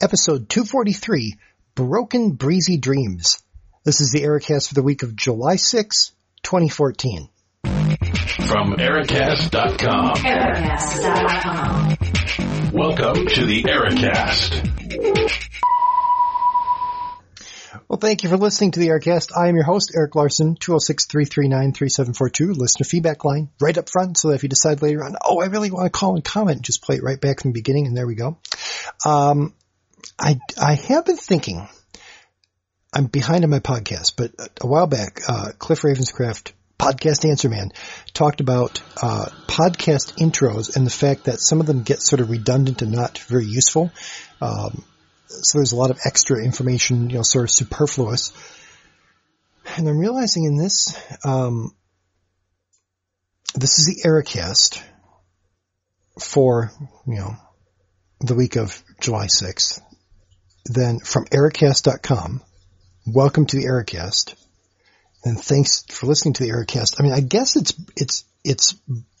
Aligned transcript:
episode 0.00 0.48
243, 0.48 1.36
Broken 1.74 2.32
Breezy 2.32 2.76
Dreams. 2.76 3.42
This 3.84 4.00
is 4.00 4.12
the 4.12 4.22
Ericast 4.22 4.68
for 4.68 4.74
the 4.74 4.82
week 4.82 5.02
of 5.02 5.16
July 5.16 5.56
6, 5.56 6.12
2014. 6.42 7.28
From 7.64 8.74
Ericast.com. 8.74 10.14
Ericast.com. 10.14 11.96
Welcome 12.72 13.26
to 13.26 13.44
the 13.44 13.64
Ericast. 13.64 14.64
Well, 17.88 17.98
thank 17.98 18.22
you 18.22 18.28
for 18.28 18.36
listening 18.36 18.72
to 18.72 18.80
the 18.80 18.88
Ericast. 18.88 19.30
I 19.36 19.48
am 19.48 19.54
your 19.54 19.64
host, 19.64 19.92
Eric 19.96 20.14
Larson, 20.14 20.56
206-339-3742, 20.56 22.54
listener 22.56 22.84
feedback 22.84 23.24
line, 23.24 23.48
right 23.60 23.78
up 23.78 23.88
front, 23.88 24.18
so 24.18 24.28
that 24.28 24.34
if 24.34 24.42
you 24.42 24.48
decide 24.48 24.82
later 24.82 25.02
on, 25.02 25.16
oh, 25.24 25.40
I 25.40 25.46
really 25.46 25.70
want 25.70 25.86
to 25.86 25.90
call 25.90 26.14
and 26.14 26.22
comment, 26.22 26.62
just 26.62 26.82
play 26.82 26.96
it 26.96 27.02
right 27.02 27.20
back 27.20 27.40
from 27.40 27.52
the 27.52 27.58
beginning, 27.58 27.86
and 27.86 27.96
there 27.96 28.06
we 28.06 28.14
go. 28.14 28.36
Um, 29.06 29.54
I, 30.18 30.38
I 30.60 30.74
have 30.74 31.04
been 31.04 31.16
thinking, 31.16 31.68
I'm 32.92 33.06
behind 33.06 33.44
on 33.44 33.50
my 33.50 33.60
podcast, 33.60 34.14
but 34.16 34.32
a 34.60 34.66
while 34.66 34.86
back, 34.86 35.20
uh, 35.28 35.52
Cliff 35.58 35.82
Ravenscraft, 35.82 36.52
podcast 36.78 37.28
answer 37.28 37.48
man, 37.48 37.72
talked 38.14 38.40
about, 38.40 38.82
uh, 39.02 39.26
podcast 39.46 40.16
intros 40.18 40.74
and 40.74 40.86
the 40.86 40.90
fact 40.90 41.24
that 41.24 41.40
some 41.40 41.60
of 41.60 41.66
them 41.66 41.82
get 41.82 42.00
sort 42.00 42.20
of 42.20 42.30
redundant 42.30 42.82
and 42.82 42.92
not 42.92 43.18
very 43.18 43.46
useful. 43.46 43.90
Um, 44.40 44.84
so 45.26 45.58
there's 45.58 45.72
a 45.72 45.76
lot 45.76 45.90
of 45.90 45.98
extra 46.04 46.42
information, 46.42 47.10
you 47.10 47.16
know, 47.16 47.22
sort 47.22 47.44
of 47.44 47.50
superfluous. 47.50 48.32
And 49.76 49.88
I'm 49.88 49.98
realizing 49.98 50.44
in 50.44 50.56
this, 50.56 50.98
um, 51.24 51.74
this 53.54 53.78
is 53.78 53.86
the 53.86 54.08
Ericast 54.08 54.82
for, 56.20 56.72
you 57.06 57.16
know, 57.16 57.36
the 58.20 58.34
week 58.34 58.56
of 58.56 58.82
July 59.00 59.26
6th. 59.26 59.80
Then 60.68 61.00
from 61.00 61.24
ericast.com, 61.26 62.42
welcome 63.06 63.46
to 63.46 63.56
the 63.56 63.64
Ericast. 63.64 64.34
And 65.24 65.40
thanks 65.40 65.84
for 65.88 66.06
listening 66.06 66.34
to 66.34 66.44
the 66.44 66.50
Ericast. 66.50 66.96
I 66.98 67.02
mean, 67.02 67.12
I 67.12 67.20
guess 67.20 67.56
it's, 67.56 67.72
it's, 67.96 68.24
it's 68.44 68.74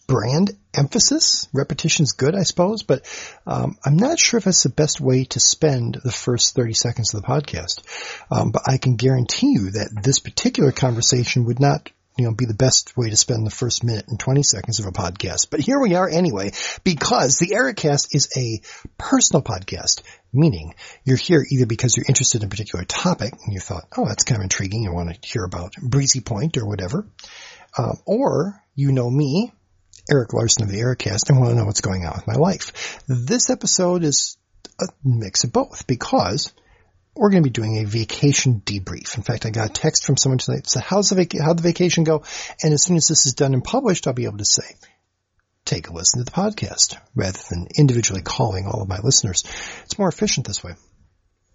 brand 0.06 0.50
emphasis. 0.74 1.48
Repetition's 1.54 2.12
good, 2.12 2.34
I 2.34 2.42
suppose, 2.42 2.82
but 2.82 3.02
um, 3.46 3.78
I'm 3.84 3.96
not 3.96 4.18
sure 4.18 4.38
if 4.38 4.44
that's 4.44 4.62
the 4.62 4.68
best 4.68 5.00
way 5.00 5.24
to 5.24 5.40
spend 5.40 5.98
the 6.04 6.12
first 6.12 6.54
30 6.54 6.74
seconds 6.74 7.14
of 7.14 7.22
the 7.22 7.26
podcast. 7.26 7.82
Um, 8.30 8.50
but 8.50 8.62
I 8.66 8.76
can 8.76 8.96
guarantee 8.96 9.52
you 9.52 9.70
that 9.70 10.02
this 10.02 10.18
particular 10.18 10.70
conversation 10.70 11.46
would 11.46 11.60
not 11.60 11.90
you 12.18 12.24
know, 12.24 12.34
be 12.34 12.46
the 12.46 12.54
best 12.54 12.96
way 12.96 13.08
to 13.08 13.16
spend 13.16 13.46
the 13.46 13.50
first 13.50 13.84
minute 13.84 14.08
and 14.08 14.18
20 14.18 14.42
seconds 14.42 14.80
of 14.80 14.86
a 14.86 14.90
podcast. 14.90 15.50
But 15.50 15.60
here 15.60 15.78
we 15.78 15.94
are 15.94 16.08
anyway, 16.08 16.50
because 16.82 17.38
the 17.38 17.54
Ericast 17.54 18.08
is 18.12 18.28
a 18.36 18.60
personal 18.98 19.40
podcast, 19.40 20.02
meaning 20.32 20.74
you're 21.04 21.16
here 21.16 21.44
either 21.50 21.66
because 21.66 21.96
you're 21.96 22.06
interested 22.08 22.42
in 22.42 22.46
a 22.46 22.50
particular 22.50 22.84
topic 22.84 23.32
and 23.32 23.52
you 23.52 23.60
thought, 23.60 23.84
oh, 23.96 24.06
that's 24.06 24.24
kind 24.24 24.40
of 24.40 24.44
intriguing. 24.44 24.82
You 24.82 24.92
want 24.92 25.10
to 25.10 25.28
hear 25.28 25.44
about 25.44 25.74
Breezy 25.80 26.20
Point 26.20 26.56
or 26.56 26.66
whatever. 26.66 27.06
Um, 27.76 27.98
or 28.06 28.62
you 28.74 28.92
know 28.92 29.10
me, 29.10 29.52
Eric 30.10 30.32
Larson 30.32 30.64
of 30.64 30.70
the 30.70 30.80
Ericast, 30.80 31.28
and 31.28 31.38
want 31.38 31.50
to 31.50 31.56
know 31.56 31.66
what's 31.66 31.80
going 31.80 32.04
on 32.04 32.14
with 32.16 32.26
my 32.26 32.34
life. 32.34 33.02
This 33.06 33.50
episode 33.50 34.04
is 34.04 34.36
a 34.80 34.86
mix 35.04 35.44
of 35.44 35.52
both 35.52 35.86
because 35.86 36.52
we're 37.14 37.30
going 37.30 37.42
to 37.42 37.48
be 37.48 37.52
doing 37.52 37.78
a 37.78 37.84
vacation 37.84 38.62
debrief. 38.64 39.16
In 39.16 39.24
fact, 39.24 39.44
I 39.44 39.50
got 39.50 39.70
a 39.70 39.72
text 39.72 40.04
from 40.04 40.16
someone 40.16 40.38
tonight 40.38 40.64
that 40.64 40.70
said, 40.70 40.84
how's 40.84 41.10
the 41.10 41.16
vac- 41.16 41.38
how'd 41.38 41.58
the 41.58 41.62
vacation 41.62 42.04
go? 42.04 42.22
And 42.62 42.72
as 42.72 42.84
soon 42.84 42.96
as 42.96 43.08
this 43.08 43.26
is 43.26 43.34
done 43.34 43.54
and 43.54 43.64
published, 43.64 44.06
I'll 44.06 44.12
be 44.12 44.24
able 44.24 44.38
to 44.38 44.44
say, 44.44 44.64
take 45.68 45.88
a 45.88 45.92
listen 45.92 46.18
to 46.18 46.24
the 46.24 46.30
podcast 46.30 46.96
rather 47.14 47.38
than 47.50 47.68
individually 47.76 48.22
calling 48.22 48.66
all 48.66 48.82
of 48.82 48.88
my 48.88 48.98
listeners. 48.98 49.44
It's 49.84 49.98
more 49.98 50.08
efficient 50.08 50.46
this 50.46 50.64
way. 50.64 50.72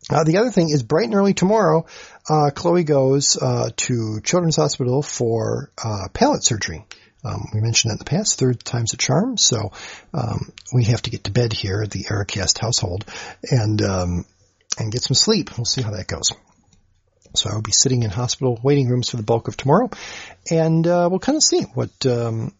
Uh, 0.09 0.23
the 0.23 0.37
other 0.37 0.51
thing 0.51 0.69
is 0.69 0.83
bright 0.83 1.05
and 1.05 1.15
early 1.15 1.33
tomorrow, 1.33 1.85
uh, 2.29 2.51
Chloe 2.53 2.83
goes 2.83 3.37
uh, 3.41 3.69
to 3.77 4.19
Children's 4.21 4.57
Hospital 4.57 5.01
for 5.01 5.71
uh, 5.83 6.09
palate 6.13 6.43
surgery. 6.43 6.85
Um, 7.25 7.49
we 7.53 7.61
mentioned 7.61 7.91
that 7.91 7.95
in 7.95 7.99
the 7.99 8.17
past, 8.17 8.37
third 8.37 8.63
time's 8.63 8.93
a 8.93 8.97
charm. 8.97 9.37
So 9.37 9.71
um, 10.13 10.51
we 10.73 10.85
have 10.85 11.01
to 11.03 11.09
get 11.09 11.23
to 11.23 11.31
bed 11.31 11.53
here 11.53 11.81
at 11.81 11.89
the 11.89 12.03
Ericast 12.03 12.59
household 12.59 13.05
and 13.49 13.81
um, 13.81 14.25
and 14.77 14.91
get 14.91 15.03
some 15.03 15.15
sleep. 15.15 15.57
We'll 15.57 15.65
see 15.65 15.81
how 15.81 15.91
that 15.91 16.07
goes. 16.07 16.33
So 17.35 17.49
I 17.49 17.53
will 17.53 17.61
be 17.61 17.71
sitting 17.71 18.03
in 18.03 18.09
hospital 18.09 18.59
waiting 18.61 18.89
rooms 18.89 19.09
for 19.09 19.17
the 19.17 19.23
bulk 19.23 19.47
of 19.47 19.55
tomorrow, 19.55 19.89
and 20.51 20.85
uh, 20.85 21.07
we'll 21.09 21.19
kind 21.19 21.37
of 21.37 21.43
see 21.43 21.61
what. 21.61 22.05
Um, 22.05 22.53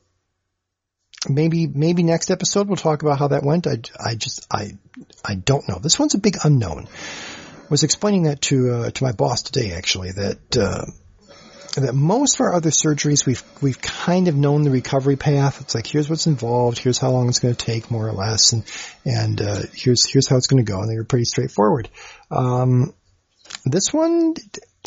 maybe 1.29 1.67
maybe 1.67 2.03
next 2.03 2.31
episode 2.31 2.67
we'll 2.67 2.77
talk 2.77 3.01
about 3.01 3.19
how 3.19 3.29
that 3.29 3.43
went. 3.43 3.67
I, 3.67 3.79
I 4.03 4.15
just 4.15 4.47
I 4.51 4.77
I 5.23 5.35
don't 5.35 5.67
know. 5.67 5.79
This 5.79 5.99
one's 5.99 6.15
a 6.15 6.19
big 6.19 6.37
unknown. 6.43 6.87
I 6.87 7.67
was 7.69 7.83
explaining 7.83 8.23
that 8.23 8.41
to 8.43 8.71
uh, 8.71 8.91
to 8.91 9.03
my 9.03 9.11
boss 9.11 9.43
today 9.43 9.73
actually 9.73 10.11
that 10.11 10.57
uh, 10.57 10.85
that 11.81 11.93
most 11.93 12.35
of 12.35 12.41
our 12.41 12.53
other 12.53 12.69
surgeries 12.69 13.25
we've 13.25 13.43
we've 13.61 13.81
kind 13.81 14.27
of 14.27 14.35
known 14.35 14.63
the 14.63 14.69
recovery 14.69 15.15
path. 15.15 15.61
It's 15.61 15.75
like 15.75 15.87
here's 15.87 16.09
what's 16.09 16.27
involved, 16.27 16.77
here's 16.77 16.99
how 16.99 17.11
long 17.11 17.29
it's 17.29 17.39
going 17.39 17.55
to 17.55 17.65
take, 17.65 17.89
more 17.89 18.07
or 18.07 18.13
less, 18.13 18.53
and 18.53 18.63
and 19.05 19.41
uh, 19.41 19.61
here's 19.73 20.09
here's 20.09 20.27
how 20.27 20.37
it's 20.37 20.47
going 20.47 20.63
to 20.63 20.71
go, 20.71 20.79
and 20.81 20.89
they 20.89 20.97
were 20.97 21.03
pretty 21.03 21.25
straightforward. 21.25 21.89
Um, 22.29 22.93
this 23.65 23.93
one 23.93 24.35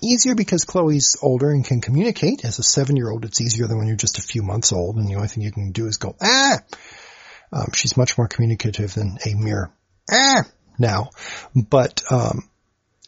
easier 0.03 0.35
because 0.35 0.65
Chloe's 0.65 1.17
older 1.23 1.51
and 1.51 1.65
can 1.65 1.81
communicate. 1.81 2.45
As 2.45 2.59
a 2.59 2.63
seven 2.63 2.97
year 2.97 3.11
old, 3.11 3.25
it's 3.25 3.41
easier 3.41 3.67
than 3.67 3.79
when 3.79 3.87
you're 3.87 3.97
just 3.97 4.19
a 4.19 4.23
few 4.23 4.43
months 4.43 4.73
old, 4.73 4.97
and 4.97 5.09
the 5.09 5.17
only 5.17 5.29
thing 5.29 5.43
you 5.43 5.53
can 5.53 5.73
do 5.73 5.87
is 5.87 5.97
go 5.97 6.17
ah. 6.21 6.59
Um, 7.53 7.69
she's 7.75 7.97
much 7.97 8.19
more 8.19 8.29
communicative 8.29 8.95
than 8.95 9.19
a 9.25 9.35
mere 9.35 9.71
ah 10.11 10.45
now, 10.79 11.11
but 11.55 12.03
um, 12.11 12.49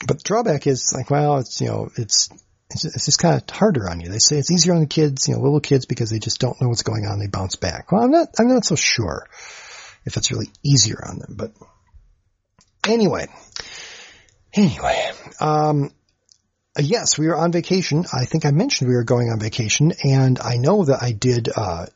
but 0.06 0.18
the 0.18 0.24
drawback 0.24 0.66
is 0.66 0.92
like 0.94 1.10
well, 1.10 1.38
it's 1.38 1.60
you 1.60 1.68
know 1.68 1.90
it's 1.96 2.28
it's, 2.70 2.84
it's 2.84 3.04
just 3.06 3.18
kind 3.18 3.40
of 3.40 3.48
harder 3.50 3.88
on 3.88 4.00
you. 4.00 4.08
They 4.10 4.18
say 4.18 4.36
it's 4.36 4.50
easier 4.50 4.74
on 4.74 4.80
the 4.80 4.86
kids, 4.86 5.28
you 5.28 5.34
know, 5.34 5.40
little 5.40 5.60
kids 5.60 5.86
because 5.86 6.10
they 6.10 6.18
just 6.18 6.40
don't 6.40 6.60
know 6.60 6.68
what's 6.68 6.82
going 6.82 7.06
on. 7.06 7.18
They 7.18 7.26
bounce 7.26 7.56
back. 7.56 7.90
Well, 7.90 8.02
I'm 8.02 8.10
not, 8.10 8.28
I'm 8.38 8.48
not 8.48 8.64
so 8.64 8.76
sure 8.76 9.26
if 10.04 10.16
it's 10.16 10.30
really 10.30 10.50
easier 10.62 11.02
on 11.02 11.18
them, 11.18 11.34
but 11.36 11.52
anyway, 12.86 13.28
anyway, 14.52 15.10
um, 15.40 15.90
yes, 16.78 17.18
we 17.18 17.26
were 17.26 17.36
on 17.36 17.52
vacation. 17.52 18.04
I 18.12 18.24
think 18.24 18.44
I 18.44 18.50
mentioned 18.50 18.88
we 18.88 18.96
were 18.96 19.04
going 19.04 19.30
on 19.30 19.40
vacation 19.40 19.92
and 20.04 20.38
I 20.38 20.56
know 20.56 20.84
that 20.84 21.02
I 21.02 21.12
did, 21.12 21.48
uh, 21.54 21.86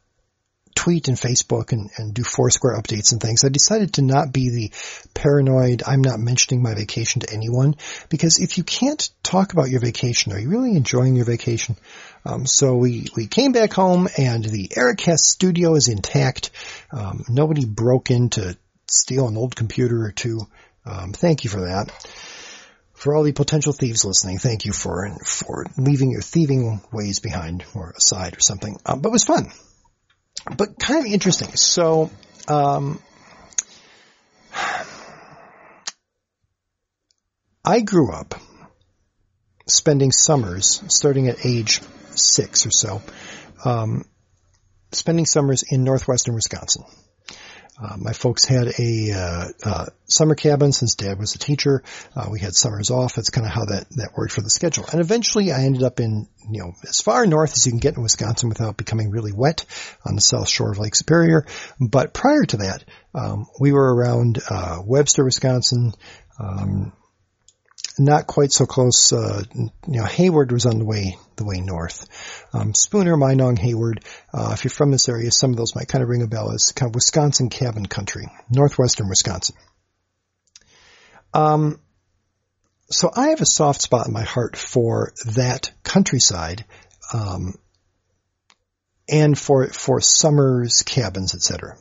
tweet 0.74 1.08
and 1.08 1.16
Facebook 1.16 1.72
and, 1.72 1.90
and 1.96 2.14
do 2.14 2.24
Foursquare 2.24 2.76
updates 2.76 3.12
and 3.12 3.20
things, 3.20 3.44
I 3.44 3.48
decided 3.48 3.94
to 3.94 4.02
not 4.02 4.32
be 4.32 4.50
the 4.50 4.72
paranoid, 5.14 5.82
I'm 5.86 6.00
not 6.00 6.18
mentioning 6.18 6.62
my 6.62 6.74
vacation 6.74 7.20
to 7.20 7.32
anyone, 7.32 7.76
because 8.08 8.38
if 8.40 8.58
you 8.58 8.64
can't 8.64 9.10
talk 9.22 9.52
about 9.52 9.70
your 9.70 9.80
vacation, 9.80 10.32
are 10.32 10.38
you 10.38 10.48
really 10.48 10.76
enjoying 10.76 11.16
your 11.16 11.24
vacation? 11.24 11.76
Um, 12.24 12.46
so 12.46 12.76
we, 12.76 13.06
we 13.16 13.26
came 13.26 13.52
back 13.52 13.72
home 13.72 14.08
and 14.16 14.44
the 14.44 14.68
Ericast 14.68 15.20
studio 15.20 15.74
is 15.74 15.88
intact. 15.88 16.50
Um, 16.90 17.24
nobody 17.28 17.64
broke 17.64 18.10
in 18.10 18.30
to 18.30 18.56
steal 18.88 19.28
an 19.28 19.36
old 19.36 19.56
computer 19.56 20.04
or 20.04 20.12
two. 20.12 20.46
Um, 20.84 21.12
thank 21.12 21.44
you 21.44 21.50
for 21.50 21.60
that. 21.60 21.90
For 23.02 23.14
all 23.14 23.24
the 23.24 23.32
potential 23.32 23.72
thieves 23.72 24.04
listening, 24.04 24.38
thank 24.38 24.64
you 24.64 24.72
for 24.72 25.10
for 25.24 25.66
leaving 25.76 26.10
your 26.10 26.22
thieving 26.22 26.80
ways 26.92 27.18
behind 27.18 27.64
or 27.74 27.92
aside 27.96 28.36
or 28.36 28.40
something. 28.40 28.76
Um, 28.86 29.00
but 29.00 29.08
it 29.08 29.12
was 29.12 29.24
fun 29.24 29.50
but 30.56 30.78
kind 30.78 31.04
of 31.04 31.12
interesting. 31.12 31.54
So, 31.56 32.10
um, 32.48 33.00
I 37.64 37.80
grew 37.80 38.12
up 38.12 38.34
spending 39.68 40.10
summers, 40.10 40.82
starting 40.88 41.28
at 41.28 41.46
age 41.46 41.80
six 42.10 42.66
or 42.66 42.70
so, 42.70 43.02
um, 43.64 44.04
spending 44.90 45.26
summers 45.26 45.62
in 45.70 45.84
northwestern 45.84 46.34
Wisconsin. 46.34 46.84
Uh, 47.80 47.96
my 47.98 48.12
folks 48.12 48.44
had 48.44 48.68
a 48.78 49.12
uh, 49.12 49.48
uh, 49.64 49.86
summer 50.04 50.34
cabin 50.34 50.72
since 50.72 50.94
Dad 50.94 51.18
was 51.18 51.34
a 51.34 51.38
teacher. 51.38 51.82
Uh, 52.14 52.26
we 52.30 52.38
had 52.38 52.54
summers 52.54 52.90
off. 52.90 53.14
That's 53.14 53.30
kind 53.30 53.46
of 53.46 53.52
how 53.52 53.64
that 53.64 53.88
that 53.96 54.10
worked 54.16 54.32
for 54.32 54.42
the 54.42 54.50
schedule. 54.50 54.84
And 54.92 55.00
eventually, 55.00 55.52
I 55.52 55.62
ended 55.62 55.82
up 55.82 55.98
in 55.98 56.28
you 56.50 56.62
know 56.62 56.72
as 56.86 57.00
far 57.00 57.26
north 57.26 57.52
as 57.52 57.64
you 57.64 57.72
can 57.72 57.78
get 57.78 57.96
in 57.96 58.02
Wisconsin 58.02 58.50
without 58.50 58.76
becoming 58.76 59.10
really 59.10 59.32
wet 59.32 59.64
on 60.04 60.14
the 60.14 60.20
south 60.20 60.48
shore 60.48 60.72
of 60.72 60.78
Lake 60.78 60.94
Superior. 60.94 61.46
But 61.80 62.12
prior 62.12 62.44
to 62.44 62.58
that, 62.58 62.84
um, 63.14 63.46
we 63.58 63.72
were 63.72 63.94
around 63.94 64.38
uh, 64.48 64.80
Webster, 64.84 65.24
Wisconsin. 65.24 65.92
Um, 66.38 66.92
not 67.98 68.26
quite 68.26 68.52
so 68.52 68.66
close. 68.66 69.12
Uh, 69.12 69.42
you 69.54 69.70
know, 69.86 70.04
Hayward 70.04 70.52
was 70.52 70.66
on 70.66 70.78
the 70.78 70.84
way 70.84 71.16
the 71.36 71.44
way 71.44 71.60
north. 71.60 72.06
Um, 72.52 72.74
Spooner, 72.74 73.16
Minong, 73.16 73.58
Hayward. 73.58 74.04
Uh, 74.32 74.50
if 74.52 74.64
you're 74.64 74.70
from 74.70 74.90
this 74.90 75.08
area, 75.08 75.30
some 75.30 75.50
of 75.50 75.56
those 75.56 75.74
might 75.74 75.88
kind 75.88 76.02
of 76.02 76.08
ring 76.08 76.22
a 76.22 76.26
bell. 76.26 76.50
It's 76.50 76.72
kind 76.72 76.90
of 76.90 76.94
Wisconsin 76.94 77.48
cabin 77.48 77.86
country, 77.86 78.26
northwestern 78.50 79.08
Wisconsin. 79.08 79.56
Um, 81.34 81.80
so 82.90 83.10
I 83.14 83.28
have 83.28 83.40
a 83.40 83.46
soft 83.46 83.80
spot 83.80 84.06
in 84.06 84.12
my 84.12 84.22
heart 84.22 84.56
for 84.56 85.12
that 85.34 85.72
countryside, 85.82 86.64
um, 87.12 87.54
and 89.08 89.38
for 89.38 89.68
for 89.68 90.00
summers, 90.00 90.82
cabins, 90.82 91.34
etc. 91.34 91.76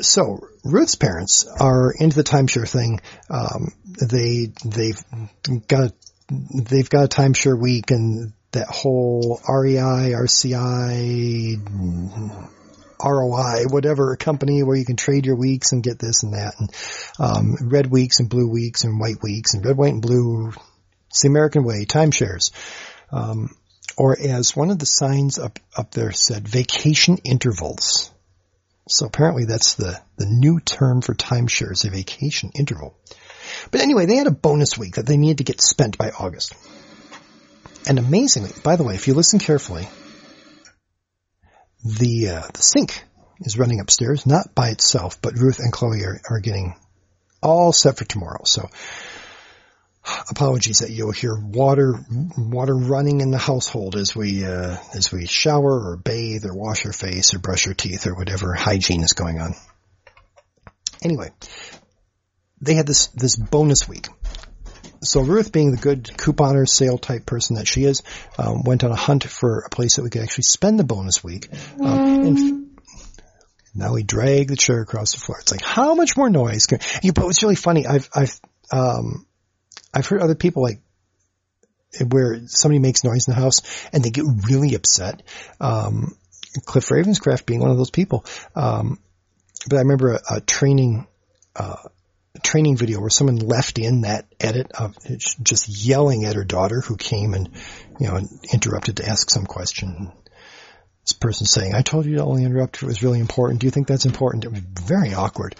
so 0.00 0.40
Ruth's 0.64 0.94
parents 0.94 1.46
are 1.60 1.92
into 1.92 2.16
the 2.16 2.24
timeshare 2.24 2.68
thing. 2.68 3.00
Um, 3.28 3.72
they 3.84 4.52
they've 4.64 5.02
got 5.66 5.92
they've 6.30 6.90
got 6.90 7.04
a 7.04 7.08
timeshare 7.08 7.60
week 7.60 7.90
and 7.90 8.32
that 8.52 8.68
whole 8.68 9.40
REI, 9.48 10.12
RCI, 10.12 11.56
ROI, 13.02 13.64
whatever 13.68 14.16
company 14.16 14.62
where 14.62 14.76
you 14.76 14.84
can 14.84 14.96
trade 14.96 15.24
your 15.26 15.36
weeks 15.36 15.72
and 15.72 15.82
get 15.82 15.98
this 15.98 16.22
and 16.22 16.34
that, 16.34 16.54
and 16.58 16.70
um, 17.18 17.56
red 17.68 17.90
weeks 17.90 18.20
and 18.20 18.28
blue 18.28 18.50
weeks 18.50 18.84
and 18.84 18.98
white 18.98 19.22
weeks 19.22 19.54
and 19.54 19.64
red, 19.64 19.76
white, 19.76 19.92
and 19.92 20.02
blue. 20.02 20.52
It's 21.08 21.22
the 21.22 21.28
American 21.28 21.64
way, 21.64 21.84
timeshares. 21.86 22.52
Um, 23.12 23.50
or 23.96 24.16
as 24.18 24.56
one 24.56 24.70
of 24.70 24.78
the 24.78 24.86
signs 24.86 25.38
up 25.38 25.58
up 25.76 25.90
there 25.92 26.12
said, 26.12 26.46
vacation 26.46 27.18
intervals. 27.18 28.12
So 28.90 29.06
apparently 29.06 29.44
that's 29.44 29.74
the, 29.74 30.00
the 30.16 30.26
new 30.26 30.58
term 30.58 31.00
for 31.00 31.14
timeshares, 31.14 31.86
a 31.86 31.90
vacation 31.90 32.50
interval. 32.54 32.96
But 33.70 33.82
anyway, 33.82 34.06
they 34.06 34.16
had 34.16 34.26
a 34.26 34.32
bonus 34.32 34.76
week 34.76 34.96
that 34.96 35.06
they 35.06 35.16
needed 35.16 35.38
to 35.38 35.44
get 35.44 35.60
spent 35.60 35.96
by 35.96 36.10
August. 36.10 36.54
And 37.88 37.98
amazingly, 37.98 38.50
by 38.64 38.76
the 38.76 38.82
way, 38.82 38.94
if 38.94 39.06
you 39.06 39.14
listen 39.14 39.38
carefully, 39.38 39.88
the 41.84 42.28
uh, 42.28 42.46
the 42.52 42.62
sink 42.62 43.02
is 43.40 43.58
running 43.58 43.80
upstairs, 43.80 44.26
not 44.26 44.54
by 44.54 44.68
itself, 44.68 45.22
but 45.22 45.38
Ruth 45.38 45.60
and 45.60 45.72
Chloe 45.72 46.04
are, 46.04 46.20
are 46.28 46.40
getting 46.40 46.74
all 47.42 47.72
set 47.72 47.96
for 47.96 48.04
tomorrow. 48.04 48.42
So 48.44 48.68
apologies 50.30 50.78
that 50.78 50.90
you'll 50.90 51.12
hear 51.12 51.34
water 51.34 51.94
water 52.36 52.74
running 52.74 53.20
in 53.20 53.30
the 53.30 53.38
household 53.38 53.96
as 53.96 54.16
we 54.16 54.44
uh, 54.44 54.76
as 54.94 55.12
we 55.12 55.26
shower 55.26 55.90
or 55.90 55.96
bathe 55.96 56.44
or 56.46 56.54
wash 56.54 56.86
our 56.86 56.92
face 56.92 57.34
or 57.34 57.38
brush 57.38 57.66
our 57.66 57.74
teeth 57.74 58.06
or 58.06 58.14
whatever 58.14 58.54
hygiene 58.54 59.02
is 59.02 59.12
going 59.12 59.40
on. 59.40 59.54
Anyway, 61.02 61.30
they 62.60 62.74
had 62.74 62.86
this 62.86 63.08
this 63.08 63.36
bonus 63.36 63.88
week. 63.88 64.08
So 65.02 65.22
Ruth, 65.22 65.50
being 65.50 65.70
the 65.70 65.78
good 65.78 66.04
couponer 66.04 66.68
sale 66.68 66.98
type 66.98 67.24
person 67.24 67.56
that 67.56 67.66
she 67.66 67.84
is, 67.84 68.02
um, 68.38 68.64
went 68.64 68.84
on 68.84 68.90
a 68.90 68.96
hunt 68.96 69.24
for 69.24 69.60
a 69.60 69.70
place 69.70 69.96
that 69.96 70.02
we 70.02 70.10
could 70.10 70.22
actually 70.22 70.42
spend 70.42 70.78
the 70.78 70.84
bonus 70.84 71.24
week. 71.24 71.48
Um, 71.80 72.26
and 72.26 72.70
now 73.74 73.94
we 73.94 74.02
drag 74.02 74.48
the 74.48 74.56
chair 74.56 74.82
across 74.82 75.14
the 75.14 75.20
floor. 75.20 75.38
It's 75.40 75.52
like, 75.52 75.64
how 75.64 75.94
much 75.94 76.18
more 76.18 76.28
noise 76.28 76.66
can 76.66 76.80
you? 77.02 77.14
But 77.14 77.28
it's 77.28 77.42
really 77.42 77.54
funny. 77.54 77.86
I've 77.86 78.10
I've 78.14 78.38
um, 78.70 79.26
I've 79.92 80.06
heard 80.06 80.20
other 80.20 80.34
people 80.34 80.62
like 80.62 80.80
where 82.08 82.46
somebody 82.46 82.78
makes 82.78 83.02
noise 83.02 83.26
in 83.26 83.34
the 83.34 83.40
house 83.40 83.62
and 83.92 84.02
they 84.04 84.10
get 84.10 84.24
really 84.48 84.74
upset. 84.74 85.22
Um, 85.60 86.16
Cliff 86.64 86.88
Ravenscraft 86.88 87.46
being 87.46 87.60
one 87.60 87.70
of 87.70 87.76
those 87.76 87.90
people. 87.90 88.24
Um, 88.54 88.98
but 89.68 89.76
I 89.76 89.80
remember 89.80 90.14
a, 90.14 90.36
a 90.36 90.40
training, 90.40 91.06
uh, 91.56 91.76
training 92.42 92.76
video 92.76 93.00
where 93.00 93.10
someone 93.10 93.38
left 93.38 93.78
in 93.78 94.02
that 94.02 94.26
edit 94.38 94.70
of 94.72 94.96
just 95.42 95.68
yelling 95.68 96.24
at 96.24 96.36
her 96.36 96.44
daughter 96.44 96.80
who 96.80 96.96
came 96.96 97.34
and, 97.34 97.50
you 97.98 98.06
know, 98.06 98.20
interrupted 98.52 98.98
to 98.98 99.06
ask 99.06 99.30
some 99.30 99.46
question. 99.46 100.12
This 101.02 101.12
person 101.12 101.46
saying, 101.46 101.74
I 101.74 101.82
told 101.82 102.06
you 102.06 102.16
to 102.16 102.24
only 102.24 102.44
interrupt 102.44 102.76
if 102.76 102.82
it 102.84 102.86
was 102.86 103.02
really 103.02 103.20
important. 103.20 103.60
Do 103.60 103.66
you 103.66 103.70
think 103.70 103.88
that's 103.88 104.06
important? 104.06 104.44
It 104.44 104.52
was 104.52 104.60
very 104.60 105.14
awkward. 105.14 105.56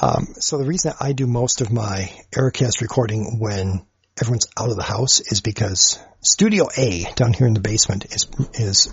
Um, 0.00 0.34
so 0.38 0.58
the 0.58 0.64
reason 0.64 0.92
I 1.00 1.12
do 1.12 1.26
most 1.26 1.60
of 1.60 1.70
my 1.70 2.10
Ericast 2.32 2.80
recording 2.80 3.38
when 3.38 3.84
everyone's 4.20 4.46
out 4.58 4.70
of 4.70 4.76
the 4.76 4.82
house 4.82 5.20
is 5.20 5.40
because 5.40 5.98
Studio 6.20 6.68
A 6.76 7.04
down 7.14 7.32
here 7.32 7.46
in 7.46 7.54
the 7.54 7.60
basement 7.60 8.06
is 8.06 8.28
is 8.54 8.92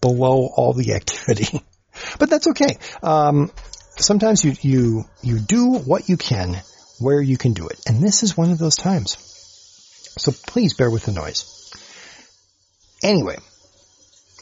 below 0.00 0.48
all 0.54 0.74
the 0.74 0.94
activity. 0.94 1.62
but 2.18 2.30
that's 2.30 2.46
okay. 2.48 2.76
Um, 3.02 3.50
sometimes 3.96 4.44
you 4.44 4.54
you 4.60 5.04
you 5.22 5.38
do 5.38 5.72
what 5.72 6.08
you 6.08 6.16
can 6.16 6.60
where 7.00 7.20
you 7.20 7.36
can 7.36 7.52
do 7.52 7.68
it, 7.68 7.80
and 7.86 8.00
this 8.00 8.22
is 8.22 8.36
one 8.36 8.52
of 8.52 8.58
those 8.58 8.76
times. 8.76 9.16
So 10.18 10.30
please 10.46 10.74
bear 10.74 10.90
with 10.90 11.04
the 11.04 11.12
noise. 11.12 11.48
Anyway, 13.02 13.38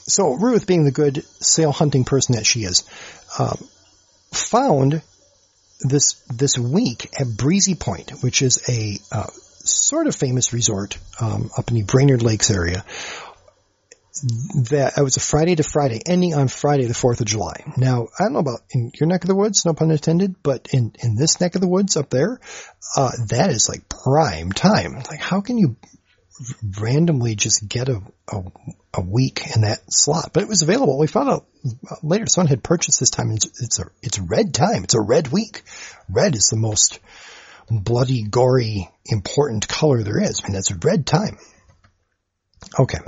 so 0.03 0.35
Ruth, 0.35 0.67
being 0.67 0.85
the 0.85 0.91
good 0.91 1.25
sale 1.41 1.73
hunting 1.73 2.05
person 2.05 2.35
that 2.35 2.45
she 2.45 2.65
is, 2.65 2.85
um, 3.39 3.57
found 4.33 5.01
this 5.81 6.15
this 6.29 6.59
week 6.59 7.09
at 7.19 7.27
Breezy 7.37 7.75
Point, 7.75 8.23
which 8.23 8.43
is 8.43 8.69
a 8.69 8.99
uh, 9.15 9.27
sort 9.65 10.07
of 10.07 10.15
famous 10.15 10.53
resort 10.53 10.99
um, 11.21 11.51
up 11.57 11.69
in 11.69 11.77
the 11.77 11.83
Brainerd 11.83 12.23
Lakes 12.23 12.51
area. 12.51 12.85
That 14.71 14.95
it 14.99 15.03
was 15.03 15.17
a 15.17 15.21
Friday 15.21 15.55
to 15.55 15.63
Friday, 15.63 16.01
ending 16.05 16.35
on 16.35 16.49
Friday 16.49 16.85
the 16.85 16.95
Fourth 16.95 17.21
of 17.21 17.27
July. 17.27 17.65
Now 17.77 18.09
I 18.19 18.25
don't 18.25 18.35
know 18.35 18.41
about 18.41 18.61
in 18.71 18.91
your 19.01 19.07
neck 19.07 19.25
of 19.25 19.29
the 19.29 19.35
woods, 19.35 19.65
no 19.65 19.73
pun 19.73 19.91
intended, 19.91 20.43
but 20.43 20.69
in 20.73 20.93
in 21.03 21.17
this 21.17 21.41
neck 21.41 21.55
of 21.55 21.61
the 21.63 21.69
woods 21.69 21.97
up 21.97 22.11
there, 22.11 22.39
uh, 22.97 23.13
that 23.29 23.51
is 23.51 23.69
like 23.69 23.89
prime 23.89 24.53
time. 24.53 24.97
Like 24.97 25.21
how 25.21 25.41
can 25.41 25.57
you 25.57 25.77
randomly 26.81 27.35
just 27.35 27.69
get 27.69 27.89
a, 27.89 28.01
a, 28.33 28.43
a 28.95 29.01
week 29.01 29.43
in 29.55 29.63
that 29.63 29.81
slot, 29.91 30.31
but 30.33 30.43
it 30.43 30.49
was 30.49 30.63
available. 30.63 30.99
We 30.99 31.07
found 31.07 31.29
out 31.29 31.47
later 32.03 32.27
someone 32.27 32.49
had 32.49 32.63
purchased 32.63 33.01
this 33.01 33.11
time. 33.11 33.31
It's, 33.31 33.63
it's 33.63 33.79
a 33.79 33.85
it's 34.03 34.19
red 34.19 34.55
time. 34.55 34.85
It's 34.85 34.95
a 34.95 35.01
red 35.01 35.29
week. 35.29 35.63
Red 36.09 36.35
is 36.35 36.49
the 36.49 36.57
most 36.57 36.99
bloody, 37.71 38.23
gory, 38.23 38.91
important 39.07 39.69
color 39.69 40.03
there 40.03 40.21
is. 40.23 40.41
I 40.41 40.49
mean, 40.49 40.55
that's 40.55 40.71
a 40.71 40.79
red 40.83 41.07
time. 41.07 41.39
Okay, 42.79 42.99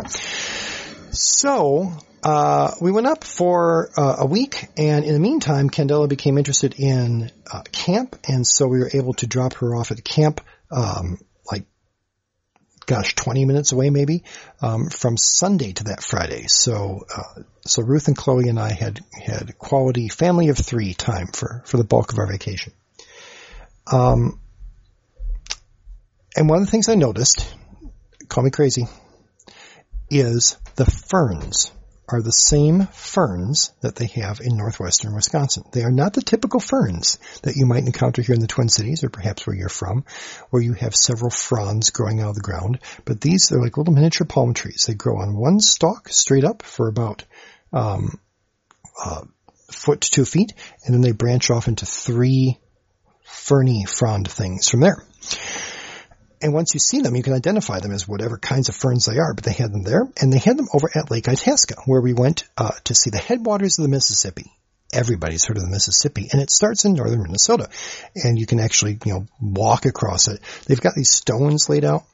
so 1.11 1.93
uh, 2.23 2.73
we 2.81 2.93
went 2.93 3.07
up 3.07 3.25
for 3.25 3.91
uh, 3.97 4.17
a 4.21 4.27
week, 4.27 4.69
and 4.77 5.05
in 5.05 5.13
the 5.13 5.21
meantime, 5.21 5.71
Candela 5.71 6.09
became 6.09 6.39
interested 6.39 6.75
in 6.79 7.31
uh, 7.53 7.63
camp, 7.73 8.17
and 8.29 8.47
so 8.47 8.67
we 8.67 8.79
were 8.79 8.91
able 8.95 9.15
to 9.15 9.27
drop 9.27 9.55
her 9.55 9.75
off 9.75 9.91
at 9.91 10.03
camp. 10.05 10.41
Um, 10.71 11.19
gosh, 12.87 13.15
20 13.15 13.45
minutes 13.45 13.73
away 13.73 13.91
maybe, 13.91 14.25
um, 14.61 14.89
from 14.89 15.17
Sunday 15.17 15.73
to 15.73 15.85
that 15.85 16.03
Friday. 16.03 16.47
So, 16.49 17.05
uh, 17.15 17.43
so 17.65 17.83
Ruth 17.83 18.09
and 18.09 18.17
Chloe 18.17 18.49
and 18.49 18.59
I 18.59 18.73
had, 18.73 19.01
had 19.13 19.59
quality 19.59 20.09
family 20.09 20.49
of 20.49 20.59
three 20.59 20.95
time 20.95 21.29
for, 21.29 21.63
for 21.67 21.77
the 21.77 21.85
bulk 21.85 22.13
of 22.13 22.19
our 22.19 22.27
vacation. 22.27 22.73
Um, 23.91 24.41
and 26.37 26.49
one 26.49 26.61
of 26.61 26.65
the 26.65 26.71
things 26.71 26.89
I 26.89 26.95
noticed, 26.95 27.55
call 28.29 28.45
me 28.45 28.51
crazy, 28.51 28.87
is 30.11 30.57
the 30.77 30.87
ferns 30.87 31.71
are 32.13 32.23
the 32.23 32.31
same 32.31 32.87
ferns 32.93 33.73
that 33.81 33.97
they 33.97 34.07
have 34.07 34.41
in 34.41 34.57
northwestern 34.57 35.15
Wisconsin. 35.15 35.65
They 35.73 35.83
are 35.83 35.91
not 35.91 36.13
the 36.13 36.23
typical 36.23 36.61
ferns 36.61 37.19
that 37.43 37.57
you 37.57 37.67
might 37.67 37.85
encounter 37.85 38.23
here 38.23 38.35
in 38.35 38.41
the 38.41 38.47
Twin 38.47 38.69
Cities 38.69 39.03
or 39.03 39.09
perhaps 39.09 39.47
where 39.47 39.57
you're 39.57 39.69
from, 39.69 40.05
where 40.51 40.63
you 40.63 40.75
have 40.75 40.95
several 40.95 41.31
fronds 41.31 41.91
growing 41.91 42.21
out 42.21 42.31
of 42.31 42.35
the 42.35 42.43
ground. 42.43 42.81
But 43.05 43.21
these 43.21 43.51
are 43.53 43.61
like 43.61 43.77
little 43.77 43.95
miniature 43.95 44.27
palm 44.27 44.55
trees. 44.55 44.85
They 44.87 44.95
grow 44.95 45.19
on 45.19 45.37
one 45.37 45.61
stalk 45.61 46.09
straight 46.09 46.45
up 46.45 46.63
for 46.63 46.89
about 46.89 47.25
um, 47.73 48.21
a 49.05 49.23
foot 49.71 50.03
to 50.03 50.11
two 50.11 50.25
feet, 50.25 50.53
and 50.85 50.95
then 50.95 51.01
they 51.01 51.13
branch 51.13 51.51
off 51.51 51.69
into 51.69 51.87
three 51.87 52.59
ferny 53.25 53.85
frond 53.87 54.31
things 54.31 54.69
from 54.69 54.81
there. 54.81 55.03
And 56.43 56.53
once 56.53 56.75
you 56.75 56.81
see 56.81 57.01
them, 57.01 57.15
you 57.15 57.23
can 57.23 57.35
identify 57.35 57.81
them 57.81 57.93
as 57.93 58.09
whatever 58.09 58.37
kinds 58.37 58.69
of 58.69 58.75
ferns 58.75 59.07
they 59.07 59.19
are. 59.19 59.33
But 59.33 59.45
they 59.45 59.53
had 59.53 59.73
them 59.73 59.83
there, 59.83 60.09
and 60.21 60.33
they 60.33 60.39
had 60.39 60.57
them 60.57 60.69
over 60.75 60.91
at 60.95 61.11
Lake 61.11 61.29
Itasca, 61.29 61.77
where 61.87 62.01
we 62.01 62.13
went 62.13 62.45
uh, 62.59 62.73
to 62.85 62.95
see 62.95 63.11
the 63.11 63.19
headwaters 63.19 63.79
of 63.79 63.85
the 63.85 63.89
Mississippi. 63.89 64.53
Everybody's 64.93 65.45
heard 65.45 65.57
of 65.57 65.63
the 65.63 65.71
Mississippi, 65.71 66.29
and 66.31 66.43
it 66.43 66.51
starts 66.51 66.85
in 66.85 66.93
northern 66.93 67.23
Minnesota, 67.23 67.71
and 68.15 68.39
you 68.39 68.45
can 68.45 68.61
actually, 68.61 68.99
you 69.07 69.13
know, 69.13 69.27
walk 69.41 69.87
across 69.87 70.29
it. 70.29 70.41
They've 70.67 70.81
got 70.81 70.95
these 70.95 71.11
stones 71.11 71.71
laid 71.71 71.85
out 71.85 72.05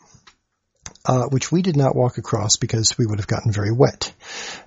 uh, 1.09 1.25
which 1.25 1.51
we 1.51 1.63
did 1.63 1.77
not 1.77 1.97
walk 1.97 2.19
across 2.19 2.59
because 2.59 2.99
we 2.99 3.07
would 3.07 3.19
have 3.19 3.27
gotten 3.27 3.51
very 3.51 3.73
wet, 3.73 4.13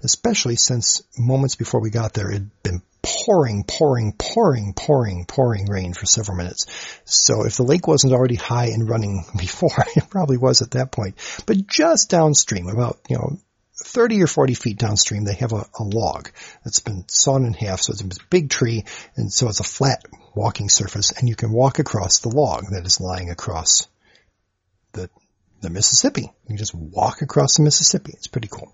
especially 0.03 0.55
since 0.55 1.03
moments 1.15 1.55
before 1.55 1.79
we 1.79 1.91
got 1.91 2.13
there 2.13 2.31
it 2.31 2.33
had 2.33 2.63
been 2.63 2.81
pouring, 3.03 3.63
pouring, 3.63 4.13
pouring, 4.17 4.73
pouring, 4.73 5.25
pouring 5.25 5.65
rain 5.69 5.93
for 5.93 6.07
several 6.07 6.37
minutes. 6.37 6.65
So 7.05 7.45
if 7.45 7.57
the 7.57 7.63
lake 7.63 7.87
wasn't 7.87 8.13
already 8.13 8.35
high 8.35 8.67
and 8.67 8.89
running 8.89 9.23
before, 9.37 9.85
it 9.95 10.09
probably 10.09 10.37
was 10.37 10.63
at 10.63 10.71
that 10.71 10.91
point. 10.91 11.15
But 11.45 11.67
just 11.67 12.09
downstream, 12.09 12.67
about, 12.67 12.99
you 13.07 13.17
know, 13.17 13.39
30 13.83 14.23
or 14.23 14.27
40 14.27 14.55
feet 14.55 14.77
downstream, 14.79 15.23
they 15.23 15.35
have 15.35 15.53
a, 15.53 15.65
a 15.79 15.83
log 15.83 16.29
that's 16.63 16.79
been 16.79 17.05
sawn 17.07 17.45
in 17.45 17.53
half. 17.53 17.81
So 17.81 17.93
it's 17.93 18.01
a 18.01 18.25
big 18.29 18.49
tree. 18.49 18.85
And 19.15 19.31
so 19.31 19.47
it's 19.47 19.59
a 19.59 19.63
flat 19.63 20.03
walking 20.35 20.69
surface 20.69 21.11
and 21.11 21.29
you 21.29 21.35
can 21.35 21.51
walk 21.51 21.77
across 21.77 22.19
the 22.19 22.29
log 22.29 22.65
that 22.71 22.85
is 22.85 22.99
lying 22.99 23.29
across 23.29 23.87
the 25.61 25.69
Mississippi. 25.69 26.31
You 26.47 26.57
just 26.57 26.75
walk 26.75 27.21
across 27.21 27.57
the 27.57 27.63
Mississippi. 27.63 28.13
It's 28.15 28.27
pretty 28.27 28.49
cool 28.49 28.73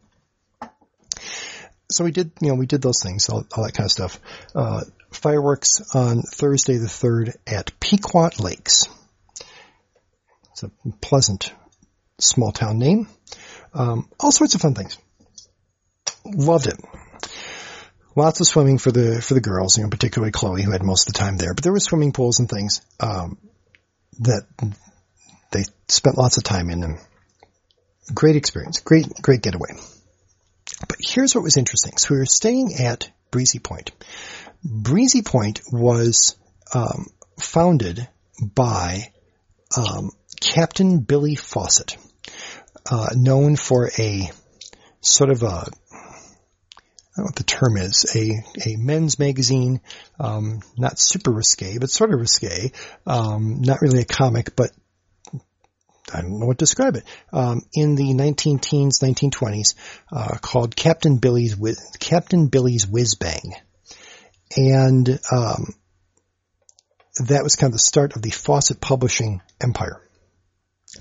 so 1.90 2.04
we 2.04 2.12
did, 2.12 2.32
you 2.42 2.50
know, 2.50 2.56
we 2.56 2.66
did 2.66 2.82
those 2.82 3.02
things, 3.02 3.30
all, 3.30 3.46
all 3.56 3.64
that 3.64 3.74
kind 3.74 3.86
of 3.86 3.92
stuff. 3.92 4.20
Uh, 4.54 4.84
fireworks 5.12 5.96
on 5.96 6.22
Thursday 6.22 6.78
the 6.78 6.88
3rd 6.88 7.36
at 7.46 7.80
Pequot 7.80 8.40
Lakes. 8.40 8.88
It's 10.52 10.64
a 10.64 10.72
pleasant 11.02 11.54
small 12.20 12.52
town 12.52 12.80
name. 12.80 13.08
Um, 13.74 14.10
all 14.20 14.32
sorts 14.32 14.56
of 14.56 14.62
fun 14.62 14.74
things. 14.74 14.98
Loved 16.26 16.68
it. 16.68 16.80
lots 18.16 18.42
of 18.42 18.48
swimming 18.48 18.80
for 18.80 18.92
the 18.92 19.22
for 19.22 19.34
the 19.34 19.42
girls, 19.42 19.78
you 19.78 19.84
know, 19.84 19.90
particularly 19.90 20.32
Chloe, 20.32 20.64
who 20.64 20.72
had 20.72 20.84
most 20.84 21.08
of 21.08 21.14
the 21.14 21.20
time 21.20 21.38
there. 21.38 21.54
But 21.54 21.64
there 21.64 21.72
were 21.72 21.80
swimming 21.80 22.12
pools 22.12 22.40
and 22.40 22.50
things 22.50 22.82
um, 23.00 23.38
that 24.20 24.44
they 25.52 25.64
spent 25.88 26.18
lots 26.18 26.38
of 26.38 26.44
time 26.44 26.70
in, 26.70 26.80
them. 26.82 27.00
great 28.14 28.36
experience, 28.36 28.80
great 28.82 29.08
great 29.22 29.42
getaway. 29.42 29.70
But 30.88 30.98
here's 31.00 31.34
what 31.34 31.44
was 31.44 31.58
interesting. 31.58 31.98
So 31.98 32.14
we 32.14 32.20
were 32.20 32.26
staying 32.26 32.76
at 32.80 33.10
Breezy 33.32 33.60
Point. 33.60 33.92
Breezy 34.64 35.22
Point 35.22 35.62
was 35.72 36.36
um, 36.74 37.08
founded 37.40 38.08
by 38.42 39.12
um, 39.76 40.12
Captain 40.42 41.00
Billy 41.00 41.36
Fawcett, 41.36 41.98
uh, 42.90 43.10
known 43.16 43.56
for 43.56 43.90
a 43.98 44.30
sort 45.02 45.30
of 45.30 45.44
a 45.44 45.70
I 47.18 47.22
don't 47.22 47.24
know 47.24 47.30
what 47.30 47.36
the 47.36 47.44
term 47.46 47.78
is, 47.78 48.16
a, 48.16 48.70
a 48.70 48.76
men's 48.76 49.18
magazine, 49.18 49.82
um, 50.20 50.60
not 50.78 51.00
super 51.00 51.32
risque, 51.32 51.80
but 51.80 51.90
sort 51.90 52.14
of 52.14 52.20
risque, 52.20 52.72
um, 53.08 53.62
not 53.62 53.82
really 53.82 54.02
a 54.02 54.06
comic, 54.06 54.56
but 54.56 54.70
I 56.14 56.22
don't 56.22 56.40
know 56.40 56.46
what 56.46 56.58
to 56.58 56.64
describe 56.64 56.96
it, 56.96 57.04
um, 57.34 57.62
in 57.74 57.96
the 57.96 58.14
19 58.14 58.60
teens, 58.60 59.00
1920s, 59.00 59.76
uh, 60.12 60.38
called 60.38 60.76
Captain 60.76 61.18
Billy's, 61.18 61.56
Captain 62.00 62.48
Billy's 62.48 62.88
Whiz 62.88 63.16
Bang. 63.16 63.54
And, 64.56 65.20
um, 65.32 65.74
that 67.20 67.44
was 67.44 67.56
kind 67.56 67.72
of 67.72 67.74
the 67.74 67.80
start 67.80 68.16
of 68.16 68.22
the 68.22 68.30
Fawcett 68.30 68.80
Publishing 68.80 69.42
empire. 69.62 70.02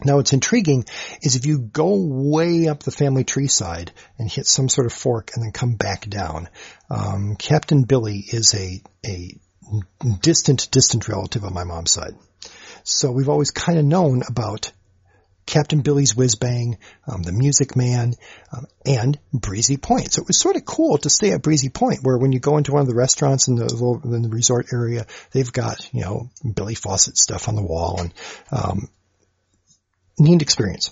Now 0.04 0.16
what's 0.16 0.32
intriguing 0.32 0.84
is 1.22 1.36
if 1.36 1.46
you 1.46 1.58
go 1.58 1.94
way 1.94 2.68
up 2.68 2.82
the 2.82 2.90
family 2.90 3.24
tree 3.24 3.46
side 3.46 3.92
and 4.18 4.30
hit 4.30 4.46
some 4.46 4.68
sort 4.68 4.86
of 4.86 4.92
fork 4.92 5.30
and 5.34 5.44
then 5.44 5.52
come 5.52 5.74
back 5.74 6.08
down, 6.08 6.48
um, 6.90 7.36
Captain 7.38 7.84
Billy 7.84 8.18
is 8.18 8.54
a, 8.54 8.82
a 9.06 9.38
distant, 10.20 10.70
distant 10.70 11.08
relative 11.08 11.44
on 11.44 11.54
my 11.54 11.64
mom's 11.64 11.92
side. 11.92 12.14
So 12.82 13.10
we've 13.12 13.28
always 13.28 13.50
kind 13.50 13.78
of 13.78 13.84
known 13.84 14.22
about 14.28 14.72
Captain 15.46 15.80
Billy's 15.80 16.14
Whiz 16.14 16.34
Bang, 16.34 16.76
um, 17.06 17.22
the 17.22 17.32
Music 17.32 17.76
Man, 17.76 18.14
um, 18.52 18.66
and 18.84 19.18
Breezy 19.32 19.76
Point. 19.76 20.12
So 20.12 20.22
it 20.22 20.28
was 20.28 20.38
sort 20.38 20.56
of 20.56 20.64
cool 20.64 20.98
to 20.98 21.10
stay 21.10 21.30
at 21.30 21.42
Breezy 21.42 21.68
Point, 21.68 22.00
where 22.02 22.18
when 22.18 22.32
you 22.32 22.40
go 22.40 22.56
into 22.58 22.72
one 22.72 22.82
of 22.82 22.88
the 22.88 22.94
restaurants 22.96 23.48
in 23.48 23.54
the 23.54 24.00
in 24.04 24.22
the 24.22 24.28
resort 24.28 24.66
area, 24.72 25.06
they've 25.30 25.52
got 25.52 25.88
you 25.94 26.02
know 26.02 26.30
Billy 26.54 26.74
Fawcett 26.74 27.16
stuff 27.16 27.48
on 27.48 27.54
the 27.54 27.62
wall, 27.62 28.00
and 28.00 28.14
um, 28.50 28.88
neat 30.18 30.42
experience. 30.42 30.90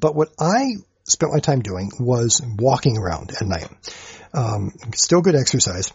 But 0.00 0.14
what 0.14 0.28
I 0.38 0.76
spent 1.04 1.32
my 1.32 1.40
time 1.40 1.60
doing 1.60 1.90
was 1.98 2.40
walking 2.56 2.96
around 2.96 3.32
at 3.32 3.46
night. 3.46 3.68
Um, 4.32 4.72
still 4.94 5.20
good 5.20 5.34
exercise, 5.34 5.92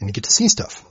and 0.00 0.08
you 0.08 0.12
get 0.12 0.24
to 0.24 0.30
see 0.30 0.48
stuff. 0.48 0.84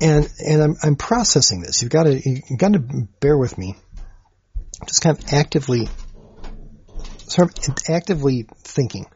And 0.00 0.28
and 0.44 0.62
I'm 0.62 0.76
I'm 0.82 0.96
processing 0.96 1.60
this. 1.62 1.82
You've 1.82 1.90
got 1.90 2.04
to 2.04 2.14
you 2.14 2.56
got 2.56 2.72
to 2.74 2.78
bear 3.20 3.36
with 3.36 3.56
me. 3.56 3.76
Just 4.86 5.00
kind 5.00 5.18
of 5.18 5.32
actively, 5.32 5.88
sort 7.28 7.68
of 7.68 7.74
actively 7.88 8.46
thinking. 8.58 9.06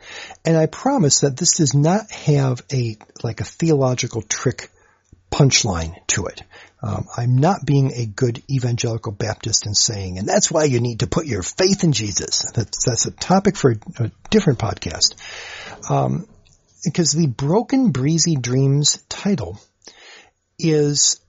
And 0.44 0.56
I 0.56 0.66
promise 0.66 1.20
that 1.20 1.36
this 1.36 1.58
does 1.58 1.74
not 1.74 2.10
have 2.10 2.62
a 2.72 2.96
like 3.22 3.40
a 3.40 3.44
theological 3.44 4.22
trick 4.22 4.70
punchline 5.30 5.94
to 6.08 6.26
it. 6.26 6.42
Um, 6.82 7.06
I'm 7.16 7.36
not 7.36 7.66
being 7.66 7.92
a 7.92 8.06
good 8.06 8.42
evangelical 8.50 9.12
Baptist 9.12 9.66
and 9.66 9.76
saying, 9.76 10.18
and 10.18 10.26
that's 10.26 10.50
why 10.50 10.64
you 10.64 10.80
need 10.80 11.00
to 11.00 11.06
put 11.06 11.26
your 11.26 11.42
faith 11.42 11.84
in 11.84 11.92
Jesus. 11.92 12.50
That's, 12.54 12.84
that's 12.84 13.06
a 13.06 13.10
topic 13.10 13.56
for 13.56 13.72
a, 13.72 14.04
a 14.04 14.10
different 14.30 14.58
podcast. 14.58 15.14
Um, 15.90 16.26
because 16.84 17.12
the 17.12 17.26
Broken 17.26 17.90
Breezy 17.90 18.36
Dreams 18.36 18.98
title 19.08 19.60
is, 20.62 21.20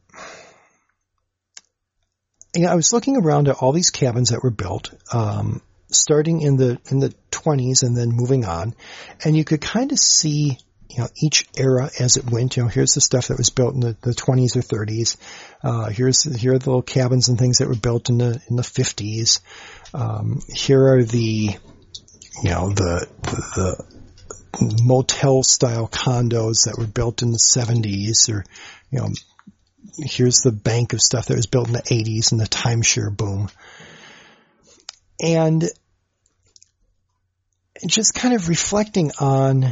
you 2.55 2.63
know, 2.63 2.71
I 2.71 2.75
was 2.75 2.93
looking 2.93 3.17
around 3.17 3.47
at 3.47 3.55
all 3.55 3.71
these 3.71 3.89
cabins 3.89 4.29
that 4.29 4.43
were 4.43 4.51
built, 4.51 4.93
um, 5.13 5.61
starting 5.91 6.41
in 6.41 6.57
the, 6.57 6.79
in 6.89 6.99
the 6.99 7.13
20s 7.31 7.83
and 7.83 7.95
then 7.95 8.09
moving 8.09 8.45
on, 8.45 8.75
and 9.23 9.35
you 9.35 9.43
could 9.43 9.61
kind 9.61 9.91
of 9.91 9.99
see 9.99 10.57
you 10.91 10.99
know, 10.99 11.07
each 11.21 11.47
era 11.55 11.89
as 11.99 12.17
it 12.17 12.29
went. 12.29 12.57
You 12.57 12.63
know, 12.63 12.69
here's 12.69 12.93
the 12.93 13.01
stuff 13.01 13.27
that 13.27 13.37
was 13.37 13.49
built 13.49 13.73
in 13.73 13.79
the, 13.79 13.95
the 14.01 14.11
20s 14.11 14.57
or 14.57 14.61
30s. 14.61 15.15
Uh, 15.63 15.89
here's 15.89 16.23
here 16.23 16.53
are 16.53 16.59
the 16.59 16.69
little 16.69 16.81
cabins 16.81 17.29
and 17.29 17.39
things 17.39 17.59
that 17.59 17.69
were 17.69 17.75
built 17.75 18.09
in 18.09 18.17
the 18.17 18.41
in 18.49 18.57
the 18.57 18.63
50s. 18.63 19.39
Um, 19.93 20.41
here 20.53 20.93
are 20.93 21.03
the 21.03 21.55
you 22.43 22.49
know 22.49 22.69
the, 22.69 23.07
the, 23.23 23.35
the 23.55 23.90
motel 24.59 25.43
style 25.43 25.87
condos 25.87 26.65
that 26.65 26.77
were 26.77 26.87
built 26.87 27.21
in 27.21 27.31
the 27.31 27.37
70s, 27.37 28.29
or 28.29 28.43
you 28.89 28.99
know, 28.99 29.09
here's 29.97 30.41
the 30.41 30.51
bank 30.51 30.93
of 30.93 31.01
stuff 31.01 31.27
that 31.27 31.37
was 31.37 31.45
built 31.45 31.67
in 31.67 31.73
the 31.73 31.81
80s 31.81 32.31
and 32.31 32.41
the 32.41 32.45
timeshare 32.45 33.15
boom. 33.15 33.49
And 35.23 35.63
just 37.85 38.13
kind 38.13 38.33
of 38.33 38.49
reflecting 38.49 39.11
on 39.19 39.63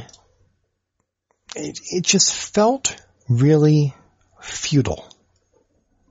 it, 1.56 1.80
it 1.92 2.04
just 2.04 2.34
felt 2.34 2.96
really 3.28 3.94
futile. 4.42 5.08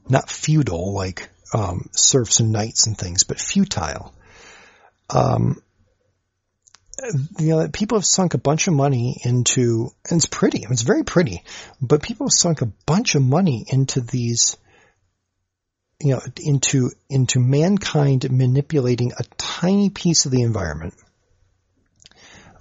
Not 0.09 0.31
feudal 0.31 0.95
like 0.95 1.29
um, 1.55 1.89
serfs 1.93 2.41
and 2.41 2.53
knights 2.53 2.87
and 2.87 2.97
things, 2.97 3.25
but 3.25 3.39
futile. 3.39 4.15
Um, 5.11 5.63
you 7.39 7.49
know, 7.49 7.69
people 7.69 7.99
have 7.99 8.05
sunk 8.05 8.35
a 8.35 8.39
bunch 8.39 8.69
of 8.69 8.75
money 8.75 9.21
into, 9.25 9.91
and 10.09 10.19
it's 10.19 10.27
pretty, 10.27 10.65
it's 10.69 10.83
very 10.83 11.05
pretty, 11.05 11.43
but 11.81 12.03
people 12.03 12.27
have 12.27 12.33
sunk 12.33 12.61
a 12.61 12.73
bunch 12.87 13.15
of 13.15 13.23
money 13.23 13.65
into 13.69 14.01
these, 14.01 14.57
you 16.01 16.13
know, 16.13 16.21
into, 16.37 16.91
into 17.09 17.41
mankind 17.41 18.31
manipulating 18.31 19.13
a 19.13 19.25
tiny 19.37 19.91
piece 19.91 20.27
of 20.27 20.33
the 20.33 20.43
environment 20.43 20.95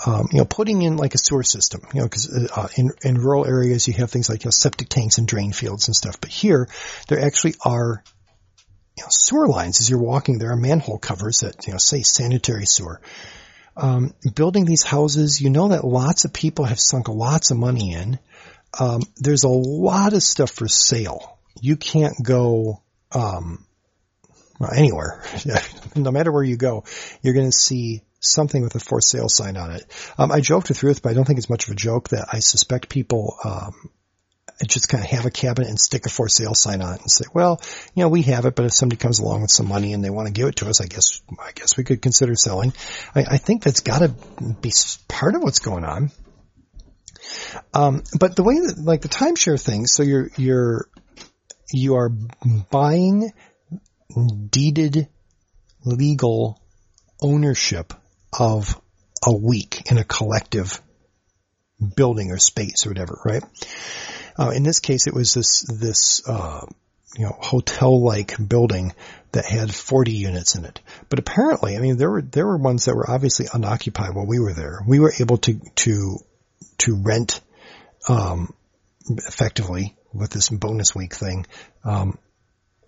um, 0.05 0.27
you 0.31 0.37
know, 0.39 0.45
putting 0.45 0.81
in 0.81 0.97
like 0.97 1.15
a 1.15 1.17
sewer 1.17 1.43
system, 1.43 1.81
you 1.93 2.01
know, 2.01 2.05
because 2.05 2.29
uh, 2.55 2.67
in 2.75 2.91
in 3.01 3.17
rural 3.17 3.45
areas 3.45 3.87
you 3.87 3.93
have 3.95 4.11
things 4.11 4.29
like 4.29 4.43
you 4.43 4.47
know, 4.47 4.51
septic 4.51 4.89
tanks 4.89 5.17
and 5.17 5.27
drain 5.27 5.51
fields 5.51 5.87
and 5.87 5.95
stuff, 5.95 6.21
but 6.21 6.29
here 6.29 6.67
there 7.07 7.19
actually 7.19 7.55
are 7.65 8.03
you 8.95 9.03
know, 9.03 9.07
sewer 9.09 9.47
lines 9.47 9.81
as 9.81 9.89
you're 9.89 9.99
walking. 9.99 10.37
There 10.37 10.51
are 10.51 10.57
manhole 10.57 10.99
covers 10.99 11.39
that 11.39 11.65
you 11.65 11.73
know 11.73 11.79
say 11.79 12.03
sanitary 12.03 12.65
sewer. 12.65 13.01
Um, 13.79 14.13
building 14.35 14.65
these 14.65 14.83
houses, 14.83 15.39
you 15.39 15.49
know 15.49 15.69
that 15.69 15.85
lots 15.85 16.25
of 16.25 16.33
people 16.33 16.65
have 16.65 16.79
sunk 16.79 17.07
lots 17.07 17.51
of 17.51 17.57
money 17.57 17.93
in. 17.93 18.19
Um, 18.79 19.01
there's 19.17 19.43
a 19.43 19.49
lot 19.49 20.13
of 20.13 20.23
stuff 20.23 20.51
for 20.51 20.67
sale. 20.67 21.37
You 21.61 21.77
can't 21.77 22.15
go 22.21 22.81
um, 23.11 23.65
well, 24.59 24.71
anywhere. 24.73 25.23
no 25.95 26.11
matter 26.11 26.31
where 26.31 26.43
you 26.43 26.57
go, 26.57 26.83
you're 27.21 27.33
going 27.33 27.49
to 27.49 27.51
see 27.51 28.01
something 28.19 28.61
with 28.61 28.75
a 28.75 28.79
for 28.79 28.99
sale 29.01 29.29
sign 29.29 29.57
on 29.57 29.71
it. 29.71 29.85
Um, 30.17 30.31
I 30.31 30.41
joked 30.41 30.69
with 30.69 30.81
Ruth, 30.83 31.01
but 31.01 31.09
I 31.09 31.13
don't 31.13 31.25
think 31.25 31.37
it's 31.37 31.49
much 31.49 31.67
of 31.67 31.73
a 31.73 31.75
joke 31.75 32.09
that 32.09 32.29
I 32.31 32.39
suspect 32.39 32.89
people 32.89 33.37
um, 33.43 33.89
just 34.65 34.89
kind 34.89 35.03
of 35.03 35.09
have 35.09 35.25
a 35.25 35.31
cabinet 35.31 35.69
and 35.69 35.79
stick 35.79 36.05
a 36.05 36.09
for 36.09 36.27
sale 36.27 36.55
sign 36.55 36.81
on 36.81 36.95
it 36.95 37.01
and 37.01 37.11
say, 37.11 37.25
well, 37.33 37.61
you 37.93 38.03
know, 38.03 38.09
we 38.09 38.23
have 38.23 38.45
it, 38.45 38.55
but 38.55 38.65
if 38.65 38.73
somebody 38.73 38.97
comes 38.97 39.19
along 39.19 39.41
with 39.41 39.51
some 39.51 39.67
money 39.67 39.93
and 39.93 40.03
they 40.03 40.09
want 40.09 40.27
to 40.27 40.33
give 40.33 40.47
it 40.47 40.55
to 40.57 40.67
us, 40.67 40.81
I 40.81 40.87
guess, 40.87 41.21
I 41.39 41.51
guess 41.53 41.77
we 41.77 41.83
could 41.83 42.01
consider 42.01 42.35
selling. 42.35 42.73
I, 43.13 43.25
I 43.31 43.37
think 43.37 43.63
that's 43.63 43.81
got 43.81 43.99
to 43.99 44.09
be 44.61 44.71
part 45.07 45.35
of 45.35 45.43
what's 45.43 45.59
going 45.59 45.83
on. 45.83 46.11
Um, 47.73 48.03
but 48.17 48.35
the 48.35 48.43
way 48.43 48.55
that, 48.59 48.79
like 48.79 49.01
the 49.01 49.09
timeshare 49.09 49.61
thing, 49.61 49.85
so 49.85 50.01
you're, 50.01 50.29
you're, 50.37 50.89
you 51.71 51.95
are 51.95 52.09
buying 52.71 53.31
deeded 54.49 55.07
legal 55.85 56.61
ownership 57.21 57.93
of 58.37 58.79
a 59.25 59.35
week 59.35 59.91
in 59.91 59.97
a 59.97 60.03
collective 60.03 60.81
building 61.95 62.31
or 62.31 62.37
space 62.37 62.85
or 62.85 62.89
whatever, 62.89 63.19
right? 63.25 63.43
Uh, 64.37 64.49
in 64.49 64.63
this 64.63 64.79
case, 64.79 65.07
it 65.07 65.13
was 65.13 65.33
this 65.33 65.61
this 65.61 66.27
uh, 66.27 66.65
you 67.17 67.25
know 67.25 67.35
hotel-like 67.39 68.35
building 68.47 68.93
that 69.31 69.45
had 69.45 69.73
40 69.73 70.11
units 70.11 70.55
in 70.55 70.65
it. 70.65 70.79
But 71.09 71.19
apparently, 71.19 71.75
I 71.75 71.79
mean, 71.79 71.97
there 71.97 72.09
were 72.09 72.21
there 72.21 72.45
were 72.45 72.57
ones 72.57 72.85
that 72.85 72.95
were 72.95 73.09
obviously 73.09 73.47
unoccupied 73.51 74.13
while 74.13 74.27
we 74.27 74.39
were 74.39 74.53
there. 74.53 74.81
We 74.87 74.99
were 74.99 75.13
able 75.19 75.37
to 75.39 75.59
to 75.75 76.17
to 76.79 76.95
rent 76.95 77.41
um, 78.07 78.53
effectively 79.09 79.95
with 80.13 80.31
this 80.31 80.49
bonus 80.49 80.95
week 80.95 81.13
thing 81.13 81.45
um, 81.83 82.17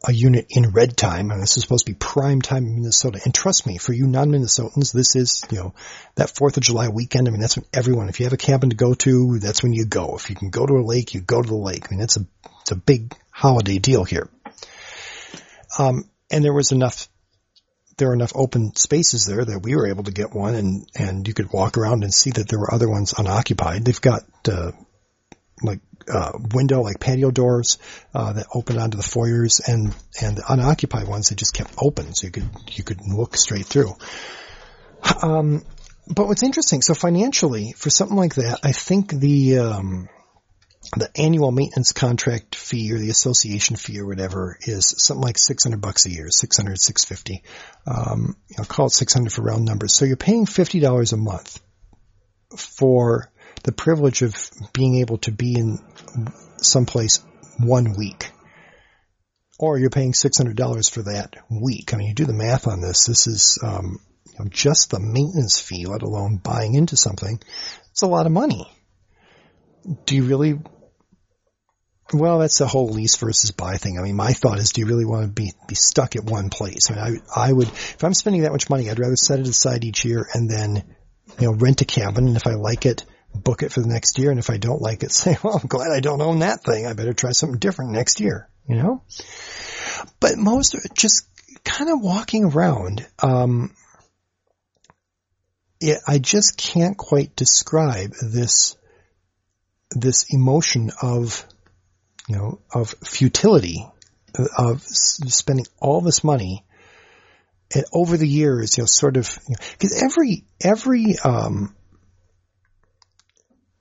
a 0.08 0.14
unit 0.14 0.48
in 0.50 0.72
red 0.72 0.96
time, 0.96 1.32
and 1.32 1.42
this 1.42 1.58
is 1.58 1.64
supposed 1.64 1.86
to 1.86 1.92
be 1.92 1.98
prime 1.98 2.42
time 2.42 2.66
in 2.66 2.76
Minnesota. 2.76 3.20
And 3.24 3.34
trust 3.34 3.68
me, 3.68 3.78
for 3.78 3.94
you 3.94 4.08
non-Minnesotans, 4.08 4.94
this 4.94 5.16
is, 5.16 5.44
you 5.52 5.58
know, 5.58 5.74
that 6.16 6.30
4th 6.30 6.58
of 6.58 6.64
July 6.64 6.88
weekend. 6.88 7.28
I 7.28 7.32
mean, 7.32 7.42
that's 7.42 7.58
when 7.58 7.66
everyone, 7.74 8.08
if 8.10 8.20
you 8.20 8.26
have 8.26 8.34
a 8.34 8.38
cabin 8.38 8.70
to 8.70 8.76
go 8.76 8.94
to, 8.94 9.40
that's 9.40 9.62
when 9.62 9.74
you 9.74 9.86
go. 9.86 10.16
If 10.16 10.30
you 10.30 10.36
can 10.36 10.50
go 10.50 10.66
to 10.66 10.76
a 10.76 10.86
lake, 10.86 11.14
you 11.14 11.22
go 11.22 11.42
to 11.42 11.48
the 11.48 11.56
lake. 11.56 11.88
I 11.88 11.96
mean, 11.96 12.02
it's 12.02 12.18
a, 12.18 12.26
it's 12.62 12.72
a 12.72 12.76
big 12.76 13.14
holiday 13.32 13.80
deal 13.80 14.04
here. 14.06 14.30
Um, 15.78 16.10
and 16.32 16.44
there 16.44 16.54
was 16.54 16.72
enough 16.72 17.10
there 17.98 18.12
are 18.12 18.14
enough 18.14 18.32
open 18.34 18.74
spaces 18.76 19.26
there 19.26 19.44
that 19.44 19.60
we 19.62 19.76
were 19.76 19.88
able 19.88 20.06
to 20.06 20.12
get 20.12 20.34
one 20.34 20.56
and, 20.56 20.90
and 20.96 21.28
you 21.28 21.34
could 21.34 21.52
walk 21.52 21.78
around 21.78 22.04
and 22.04 22.14
see 22.14 22.32
that 22.32 22.48
there 22.48 22.58
were 22.58 22.74
other 22.74 22.90
ones 22.90 23.14
unoccupied. 23.18 23.84
They've 23.84 24.00
got, 24.00 24.24
uh, 24.50 24.72
like, 25.62 25.80
uh, 26.12 26.32
window, 26.54 26.82
like 26.82 27.00
patio 27.00 27.32
doors, 27.32 27.78
uh, 28.14 28.34
that 28.34 28.48
opened 28.54 28.80
onto 28.80 28.98
the 28.98 29.04
foyers 29.04 29.62
and, 29.66 29.96
and 30.22 30.38
the 30.38 30.44
unoccupied 30.48 31.08
ones, 31.08 31.30
they 31.30 31.36
just 31.36 31.54
kept 31.54 31.74
open 31.78 32.14
so 32.14 32.28
you 32.28 32.32
could, 32.32 32.50
you 32.72 32.84
could 32.84 33.00
look 33.08 33.36
straight 33.36 33.66
through. 33.66 33.94
Um, 35.22 35.64
but 36.08 36.28
what's 36.28 36.44
interesting, 36.44 36.82
so 36.82 36.94
financially, 36.94 37.74
for 37.78 37.90
something 37.90 38.18
like 38.18 38.36
that, 38.36 38.60
I 38.64 38.72
think 38.72 39.12
the, 39.12 39.60
um, 39.60 40.10
the 40.96 41.10
annual 41.16 41.52
maintenance 41.52 41.94
contract 41.94 42.56
fee 42.56 42.92
or 42.94 42.98
the 42.98 43.10
association 43.10 43.76
fee 43.76 44.00
or 44.00 44.08
whatever 44.08 44.58
is 44.62 44.96
something 44.98 45.22
like 45.22 45.38
600 45.38 45.80
bucks 45.80 46.06
a 46.06 46.10
year, 46.10 46.28
600, 46.30 46.80
650. 46.80 47.44
Um, 47.86 48.36
know, 48.58 48.64
call 48.64 48.88
it 48.88 48.92
600 48.92 49.32
for 49.32 49.44
round 49.44 49.66
numbers. 49.66 49.94
So 49.94 50.06
you're 50.06 50.18
paying 50.18 50.46
$50 50.46 51.14
a 51.14 51.18
month 51.18 51.62
for 52.58 53.32
the 53.64 53.72
privilege 53.72 54.22
of 54.22 54.36
being 54.74 54.98
able 54.98 55.18
to 55.20 55.32
be 55.32 55.54
in 55.54 55.80
someplace 56.58 57.24
one 57.60 57.96
week. 57.98 58.32
Or 59.60 59.78
you're 59.78 59.90
paying 59.90 60.14
$600 60.14 60.90
for 60.90 61.02
that 61.04 61.36
week. 61.50 61.94
I 61.94 61.98
mean, 61.98 62.08
you 62.08 62.14
do 62.14 62.26
the 62.26 62.34
math 62.34 62.68
on 62.68 62.80
this. 62.80 63.06
This 63.06 63.28
is, 63.28 63.60
um, 63.62 64.00
you 64.26 64.40
know, 64.40 64.50
just 64.50 64.92
the 64.92 65.00
maintenance 65.00 65.60
fee, 65.60 65.86
let 65.86 66.02
alone 66.02 66.38
buying 66.38 66.76
into 66.76 66.96
something. 66.96 67.42
It's 67.92 68.02
a 68.02 68.08
lot 68.08 68.26
of 68.26 68.32
money. 68.32 68.72
Do 70.06 70.16
you 70.16 70.24
really 70.24 70.60
well, 72.14 72.40
that's 72.40 72.58
the 72.58 72.68
whole 72.68 72.90
lease 72.90 73.18
versus 73.18 73.52
buy 73.52 73.78
thing. 73.78 74.00
I 74.00 74.04
mean, 74.04 74.16
my 74.16 74.34
thought 74.34 74.60
is, 74.60 74.72
do 74.72 74.82
you 74.82 74.88
really 74.88 75.06
want 75.06 75.24
to 75.24 75.32
be, 75.32 75.52
be 75.68 75.76
stuck 75.76 76.16
at 76.16 76.24
one 76.24 76.50
place? 76.50 76.90
I 76.90 76.96
mean, 76.96 77.22
I, 77.36 77.50
I 77.50 77.54
would, 77.54 77.68
if 77.68 78.04
I'm 78.04 78.14
spending 78.14 78.44
that 78.44 78.52
much 78.52 78.70
money, 78.70 78.90
I'd 78.90 79.00
rather 79.00 79.16
set 79.16 79.40
it 79.40 79.48
aside 79.48 79.84
each 79.84 80.06
year 80.06 80.28
and 80.34 80.50
then, 80.50 80.84
you 81.40 81.48
know, 81.48 81.54
rent 81.54 81.82
a 81.82 81.86
cabin. 81.86 82.28
And 82.28 82.38
if 82.38 82.48
I 82.48 82.56
like 82.56 82.86
it, 82.86 83.06
book 83.34 83.64
it 83.64 83.72
for 83.72 83.82
the 83.82 83.88
next 83.88 84.18
year. 84.18 84.32
And 84.32 84.40
if 84.40 84.50
I 84.50 84.58
don't 84.58 84.82
like 84.82 85.04
it, 85.04 85.12
say, 85.12 85.38
well, 85.44 85.60
I'm 85.62 85.68
glad 85.68 85.92
I 85.92 86.00
don't 86.00 86.22
own 86.22 86.40
that 86.40 86.64
thing. 86.64 86.86
I 86.86 86.94
better 86.94 87.14
try 87.14 87.32
something 87.32 87.60
different 87.60 87.92
next 87.92 88.20
year, 88.20 88.50
you 88.68 88.76
know? 88.76 89.04
But 90.20 90.38
most 90.38 90.76
just 90.94 91.28
kind 91.64 91.90
of 91.90 92.02
walking 92.02 92.46
around, 92.46 93.06
um, 93.22 93.74
it, 95.82 96.00
I 96.08 96.20
just 96.20 96.58
can't 96.58 96.98
quite 96.98 97.36
describe 97.36 98.12
this, 98.22 98.76
this 99.92 100.26
emotion 100.34 100.92
of, 101.02 101.46
you 102.28 102.36
know, 102.36 102.60
of 102.74 102.94
futility 103.04 103.86
of 104.58 104.82
spending 104.84 105.66
all 105.80 106.02
this 106.02 106.24
money 106.24 106.64
and 107.74 107.86
over 107.94 108.18
the 108.18 108.28
years, 108.28 108.78
you 108.78 108.84
know, 108.84 108.88
sort 108.88 109.18
of, 109.18 109.38
because 109.48 109.96
you 109.96 110.02
know, 110.02 110.06
every, 110.06 110.46
every, 110.62 111.20
um, 111.24 111.76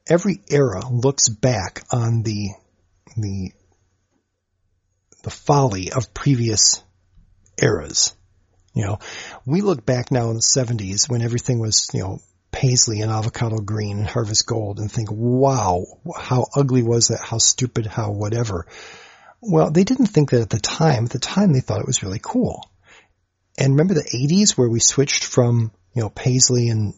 every 0.09 0.41
era 0.49 0.83
looks 0.91 1.29
back 1.29 1.83
on 1.93 2.23
the, 2.23 2.49
the, 3.17 3.53
the 5.23 5.31
folly 5.31 5.93
of 5.93 6.15
previous 6.15 6.83
eras. 7.61 8.15
You 8.75 8.85
know, 8.85 8.99
we 9.45 9.61
look 9.61 9.85
back 9.85 10.11
now 10.11 10.31
in 10.31 10.37
the 10.37 10.43
70s 10.43 11.09
when 11.09 11.23
everything 11.23 11.59
was, 11.59 11.89
you 11.93 12.01
know, 12.01 12.21
paisley 12.51 13.01
and 13.01 13.11
avocado 13.11 13.59
green 13.59 13.99
and 13.99 14.07
harvest 14.07 14.47
gold 14.47 14.79
and 14.79 14.91
think, 14.91 15.09
wow, 15.11 15.85
how 16.17 16.47
ugly 16.57 16.83
was 16.83 17.09
that? 17.09 17.21
How 17.21 17.39
stupid? 17.39 17.87
How 17.87 18.11
whatever. 18.13 18.67
Well, 19.41 19.71
they 19.71 19.85
didn't 19.85 20.07
think 20.07 20.31
that 20.31 20.43
at 20.43 20.51
the 20.51 20.59
time. 20.59 21.05
At 21.05 21.11
the 21.11 21.19
time, 21.19 21.53
they 21.53 21.61
thought 21.61 21.81
it 21.81 21.87
was 21.87 22.03
really 22.03 22.21
cool. 22.21 22.71
And 23.59 23.73
remember 23.73 23.95
the 23.95 24.03
80s 24.03 24.57
where 24.57 24.69
we 24.69 24.81
switched 24.81 25.25
from, 25.25 25.73
you 25.95 26.03
know, 26.03 26.11
paisley 26.11 26.69
and 26.69 26.95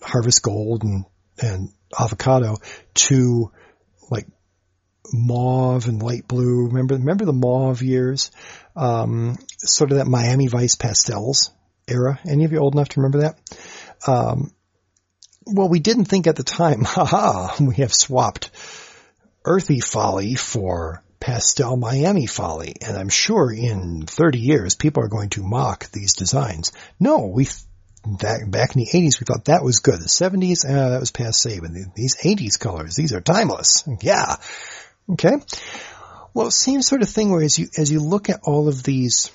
harvest 0.00 0.42
gold 0.42 0.82
and, 0.82 1.04
and 1.42 1.70
avocado 1.98 2.56
to 2.94 3.50
like 4.10 4.26
mauve 5.12 5.88
and 5.88 6.02
light 6.02 6.26
blue. 6.26 6.66
Remember, 6.66 6.94
remember 6.94 7.24
the 7.24 7.32
mauve 7.32 7.82
years? 7.82 8.30
Um, 8.76 9.36
sort 9.58 9.92
of 9.92 9.98
that 9.98 10.06
Miami 10.06 10.48
Vice 10.48 10.76
pastels 10.76 11.50
era. 11.86 12.18
Any 12.26 12.44
of 12.44 12.52
you 12.52 12.58
old 12.58 12.74
enough 12.74 12.90
to 12.90 13.00
remember 13.00 13.20
that? 13.20 13.38
Um, 14.06 14.52
well, 15.46 15.68
we 15.68 15.80
didn't 15.80 16.06
think 16.06 16.26
at 16.26 16.36
the 16.36 16.44
time, 16.44 16.82
haha, 16.84 17.62
we 17.62 17.76
have 17.76 17.92
swapped 17.92 18.50
earthy 19.44 19.80
folly 19.80 20.34
for 20.34 21.02
pastel 21.20 21.76
Miami 21.76 22.26
folly. 22.26 22.74
And 22.80 22.96
I'm 22.96 23.08
sure 23.08 23.52
in 23.52 24.06
30 24.06 24.38
years, 24.38 24.74
people 24.74 25.04
are 25.04 25.08
going 25.08 25.30
to 25.30 25.42
mock 25.42 25.90
these 25.90 26.14
designs. 26.14 26.72
No, 26.98 27.26
we, 27.26 27.46
that, 28.20 28.50
back 28.50 28.74
in 28.74 28.82
the 28.82 28.90
80s, 28.92 29.20
we 29.20 29.24
thought 29.24 29.46
that 29.46 29.62
was 29.62 29.80
good. 29.80 30.00
The 30.00 30.06
70s, 30.06 30.68
uh, 30.68 30.90
that 30.90 31.00
was 31.00 31.10
passe, 31.10 31.60
but 31.60 31.70
these 31.94 32.16
80s 32.16 32.58
colors, 32.58 32.96
these 32.96 33.12
are 33.12 33.20
timeless. 33.20 33.84
Yeah. 34.00 34.36
Okay. 35.10 35.36
Well, 36.34 36.50
same 36.50 36.82
sort 36.82 37.02
of 37.02 37.08
thing 37.08 37.30
where 37.30 37.42
as 37.42 37.58
you, 37.58 37.68
as 37.76 37.90
you 37.90 38.00
look 38.00 38.30
at 38.30 38.40
all 38.44 38.68
of 38.68 38.82
these, 38.82 39.30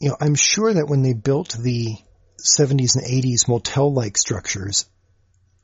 you 0.00 0.10
know, 0.10 0.16
I'm 0.20 0.34
sure 0.34 0.72
that 0.72 0.88
when 0.88 1.02
they 1.02 1.14
built 1.14 1.56
the 1.58 1.96
70s 2.40 2.96
and 2.96 3.04
80s 3.04 3.48
motel-like 3.48 4.16
structures 4.16 4.86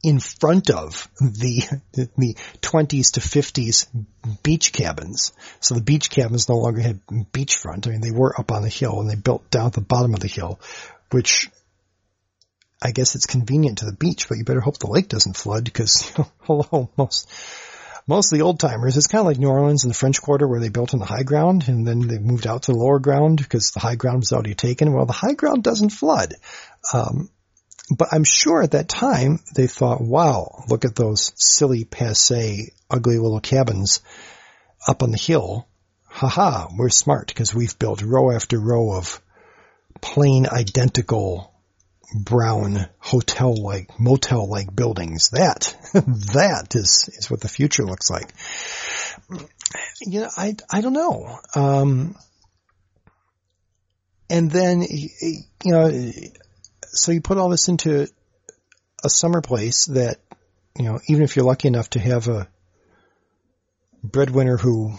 in 0.02 0.20
front 0.20 0.70
of 0.70 1.08
the 1.20 1.62
the 1.92 2.36
20s 2.60 3.12
to 3.12 3.20
50s 3.20 3.86
beach 4.42 4.72
cabins. 4.72 5.32
So 5.60 5.74
the 5.74 5.80
beach 5.80 6.10
cabins 6.10 6.48
no 6.48 6.56
longer 6.56 6.80
had 6.80 7.04
beachfront. 7.06 7.86
I 7.86 7.90
mean, 7.90 8.02
they 8.02 8.10
were 8.12 8.38
up 8.38 8.52
on 8.52 8.62
the 8.62 8.68
hill 8.68 9.00
and 9.00 9.10
they 9.10 9.16
built 9.16 9.50
down 9.50 9.66
at 9.66 9.72
the 9.72 9.80
bottom 9.80 10.14
of 10.14 10.20
the 10.20 10.28
hill, 10.28 10.60
which 11.10 11.50
I 12.82 12.90
guess 12.92 13.14
it's 13.14 13.26
convenient 13.26 13.78
to 13.78 13.86
the 13.86 13.96
beach, 13.96 14.28
but 14.28 14.38
you 14.38 14.44
better 14.44 14.60
hope 14.60 14.78
the 14.78 14.90
lake 14.90 15.08
doesn't 15.08 15.36
flood 15.36 15.64
because, 15.64 16.12
hello, 16.40 16.90
most 16.96 17.28
most 18.08 18.32
of 18.32 18.38
the 18.38 18.44
old 18.44 18.60
timers, 18.60 18.96
it's 18.96 19.08
kind 19.08 19.20
of 19.20 19.26
like 19.26 19.38
New 19.38 19.48
Orleans 19.48 19.82
in 19.82 19.88
the 19.88 19.94
French 19.94 20.22
Quarter 20.22 20.46
where 20.46 20.60
they 20.60 20.68
built 20.68 20.94
on 20.94 21.00
the 21.00 21.06
high 21.06 21.24
ground 21.24 21.66
and 21.66 21.86
then 21.86 22.06
they 22.06 22.18
moved 22.18 22.46
out 22.46 22.64
to 22.64 22.72
the 22.72 22.78
lower 22.78 23.00
ground 23.00 23.38
because 23.38 23.72
the 23.72 23.80
high 23.80 23.96
ground 23.96 24.20
was 24.20 24.32
already 24.32 24.54
taken. 24.54 24.92
Well, 24.92 25.06
the 25.06 25.12
high 25.12 25.34
ground 25.34 25.64
doesn't 25.64 25.90
flood. 25.90 26.34
Um, 26.94 27.30
but 27.90 28.08
I'm 28.12 28.22
sure 28.22 28.62
at 28.62 28.72
that 28.72 28.88
time 28.88 29.40
they 29.56 29.66
thought, 29.66 30.00
wow, 30.00 30.64
look 30.68 30.84
at 30.84 30.94
those 30.94 31.32
silly, 31.36 31.84
passe, 31.84 32.72
ugly 32.88 33.18
little 33.18 33.40
cabins 33.40 34.00
up 34.86 35.02
on 35.02 35.10
the 35.10 35.18
hill. 35.18 35.66
Haha, 36.04 36.68
we're 36.76 36.90
smart 36.90 37.26
because 37.26 37.54
we've 37.54 37.78
built 37.78 38.02
row 38.02 38.30
after 38.30 38.58
row 38.58 38.92
of 38.92 39.20
plain 40.00 40.46
identical 40.46 41.52
brown 42.14 42.88
hotel-like, 42.98 43.98
motel-like 43.98 44.74
buildings. 44.74 45.30
That, 45.30 45.76
that 45.92 46.74
is, 46.74 47.10
is 47.16 47.30
what 47.30 47.40
the 47.40 47.48
future 47.48 47.84
looks 47.84 48.10
like. 48.10 48.32
You 50.02 50.20
know, 50.20 50.28
I, 50.36 50.54
I 50.70 50.80
don't 50.80 50.92
know. 50.92 51.38
Um, 51.54 52.16
and 54.30 54.50
then, 54.50 54.82
you 54.82 55.72
know, 55.72 56.12
so 56.88 57.12
you 57.12 57.20
put 57.20 57.38
all 57.38 57.48
this 57.48 57.68
into 57.68 58.08
a 59.04 59.10
summer 59.10 59.40
place 59.40 59.86
that, 59.86 60.18
you 60.76 60.84
know, 60.84 61.00
even 61.08 61.22
if 61.22 61.36
you're 61.36 61.44
lucky 61.44 61.68
enough 61.68 61.90
to 61.90 62.00
have 62.00 62.28
a 62.28 62.48
breadwinner 64.02 64.56
who 64.56 64.94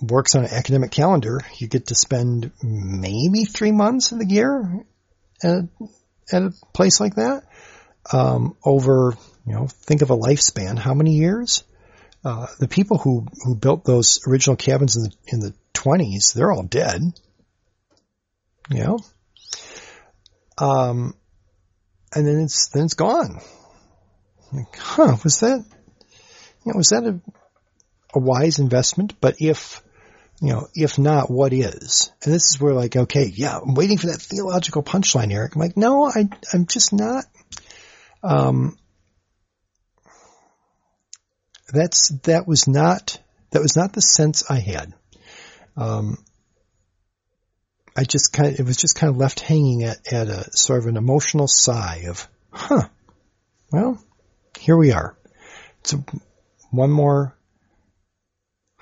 works 0.00 0.34
on 0.34 0.44
an 0.44 0.52
academic 0.52 0.90
calendar, 0.90 1.40
you 1.58 1.68
get 1.68 1.86
to 1.88 1.94
spend 1.94 2.52
maybe 2.62 3.44
three 3.44 3.72
months 3.72 4.12
of 4.12 4.18
the 4.18 4.26
year 4.26 4.84
at, 5.42 5.64
at 6.32 6.42
a 6.42 6.52
place 6.72 7.00
like 7.00 7.16
that. 7.16 7.44
Um, 8.12 8.56
over, 8.64 9.14
you 9.46 9.54
know, 9.54 9.66
think 9.66 10.02
of 10.02 10.10
a 10.10 10.16
lifespan. 10.16 10.78
How 10.78 10.94
many 10.94 11.12
years? 11.12 11.64
Uh, 12.24 12.46
the 12.58 12.68
people 12.68 12.98
who, 12.98 13.26
who 13.44 13.54
built 13.54 13.84
those 13.84 14.20
original 14.26 14.56
cabins 14.56 14.96
in 14.96 15.02
the, 15.02 15.12
in 15.26 15.40
the 15.40 15.54
20s, 15.74 16.34
they're 16.34 16.52
all 16.52 16.62
dead. 16.62 17.00
You 18.70 18.84
know? 18.84 18.98
Um, 20.58 21.14
and 22.14 22.26
then 22.26 22.40
it's, 22.40 22.68
then 22.68 22.84
it's 22.84 22.94
gone. 22.94 23.40
Like, 24.52 24.76
huh, 24.76 25.16
was 25.22 25.40
that, 25.40 25.64
you 26.64 26.72
know, 26.72 26.76
was 26.76 26.88
that 26.88 27.04
a, 27.04 27.20
a 28.14 28.18
wise 28.18 28.58
investment? 28.58 29.20
But 29.20 29.36
if, 29.38 29.82
you 30.40 30.48
know, 30.48 30.68
if 30.74 30.98
not, 30.98 31.30
what 31.30 31.52
is? 31.52 32.10
And 32.24 32.32
this 32.32 32.50
is 32.50 32.60
where 32.60 32.72
like, 32.72 32.96
okay, 32.96 33.26
yeah, 33.26 33.58
I'm 33.58 33.74
waiting 33.74 33.98
for 33.98 34.06
that 34.06 34.22
theological 34.22 34.82
punchline, 34.82 35.32
Eric. 35.32 35.54
I'm 35.54 35.60
like, 35.60 35.76
no, 35.76 36.06
I, 36.06 36.28
I'm 36.52 36.66
just 36.66 36.92
not, 36.94 37.24
um, 38.22 38.78
that's, 41.72 42.08
that 42.22 42.48
was 42.48 42.66
not, 42.66 43.18
that 43.50 43.60
was 43.60 43.76
not 43.76 43.92
the 43.92 44.00
sense 44.00 44.50
I 44.50 44.60
had. 44.60 44.94
Um, 45.76 46.16
I 47.94 48.04
just 48.04 48.32
kind 48.32 48.48
of, 48.48 48.60
it 48.60 48.66
was 48.66 48.78
just 48.78 48.96
kind 48.96 49.10
of 49.10 49.18
left 49.18 49.40
hanging 49.40 49.84
at, 49.84 50.10
at 50.10 50.28
a 50.28 50.56
sort 50.56 50.78
of 50.78 50.86
an 50.86 50.96
emotional 50.96 51.48
sigh 51.48 52.04
of, 52.08 52.26
huh, 52.50 52.88
well, 53.70 54.02
here 54.58 54.76
we 54.76 54.92
are. 54.92 55.16
It's 55.80 55.92
a, 55.92 56.02
one 56.70 56.90
more 56.90 57.36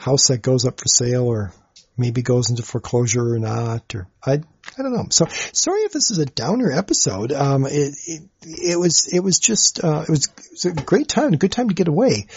house 0.09 0.29
that 0.29 0.43
goes 0.43 0.65
up 0.65 0.81
for 0.81 0.89
sale 0.89 1.27
or 1.27 1.53
maybe 1.97 2.23
goes 2.23 2.51
into 2.51 2.63
foreclosure 2.63 3.35
or 3.35 3.39
not, 3.39 3.95
or 3.95 4.09
I, 4.25 4.35
I 4.35 4.83
don't 4.83 4.95
know. 4.95 5.07
So 5.11 5.27
sorry 5.53 5.81
if 5.83 5.93
this 5.93 6.11
is 6.11 6.19
a 6.19 6.27
downer 6.27 6.71
episode. 6.73 7.33
Um, 7.33 7.67
it, 7.67 7.95
it, 8.07 8.23
it 8.43 8.79
was, 8.79 9.09
it 9.13 9.21
was 9.21 9.39
just, 9.41 9.83
uh, 9.83 10.03
it 10.03 10.11
was, 10.11 10.29
it 10.65 10.75
was 10.75 10.83
a 10.83 10.85
great 10.85 11.09
time, 11.09 11.35
a 11.35 11.37
good 11.37 11.53
time 11.53 11.69
to 11.69 11.75
get 11.75 11.89
away. 11.89 12.29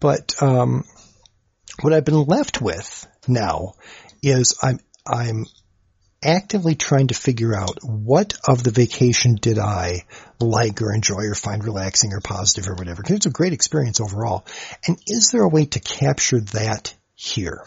But, 0.00 0.34
um, 0.42 0.84
what 1.80 1.92
I've 1.92 2.04
been 2.04 2.24
left 2.24 2.60
with 2.60 3.06
now 3.26 3.74
is 4.22 4.58
I'm, 4.62 4.78
I'm 5.06 5.44
actively 6.22 6.74
trying 6.74 7.08
to 7.08 7.14
figure 7.14 7.54
out 7.54 7.78
what 7.82 8.34
of 8.48 8.62
the 8.62 8.70
vacation 8.70 9.36
did 9.36 9.58
I 9.58 10.06
like 10.40 10.80
or 10.82 10.92
enjoy 10.92 11.24
or 11.24 11.34
find 11.34 11.62
relaxing 11.62 12.12
or 12.12 12.20
positive 12.20 12.68
or 12.68 12.74
whatever. 12.74 13.02
Because 13.02 13.16
it's 13.16 13.26
a 13.26 13.30
great 13.30 13.52
experience 13.52 14.00
overall. 14.00 14.46
And 14.86 14.98
is 15.06 15.30
there 15.30 15.42
a 15.42 15.48
way 15.48 15.66
to 15.66 15.80
capture 15.80 16.40
that 16.40 16.94
here 17.14 17.66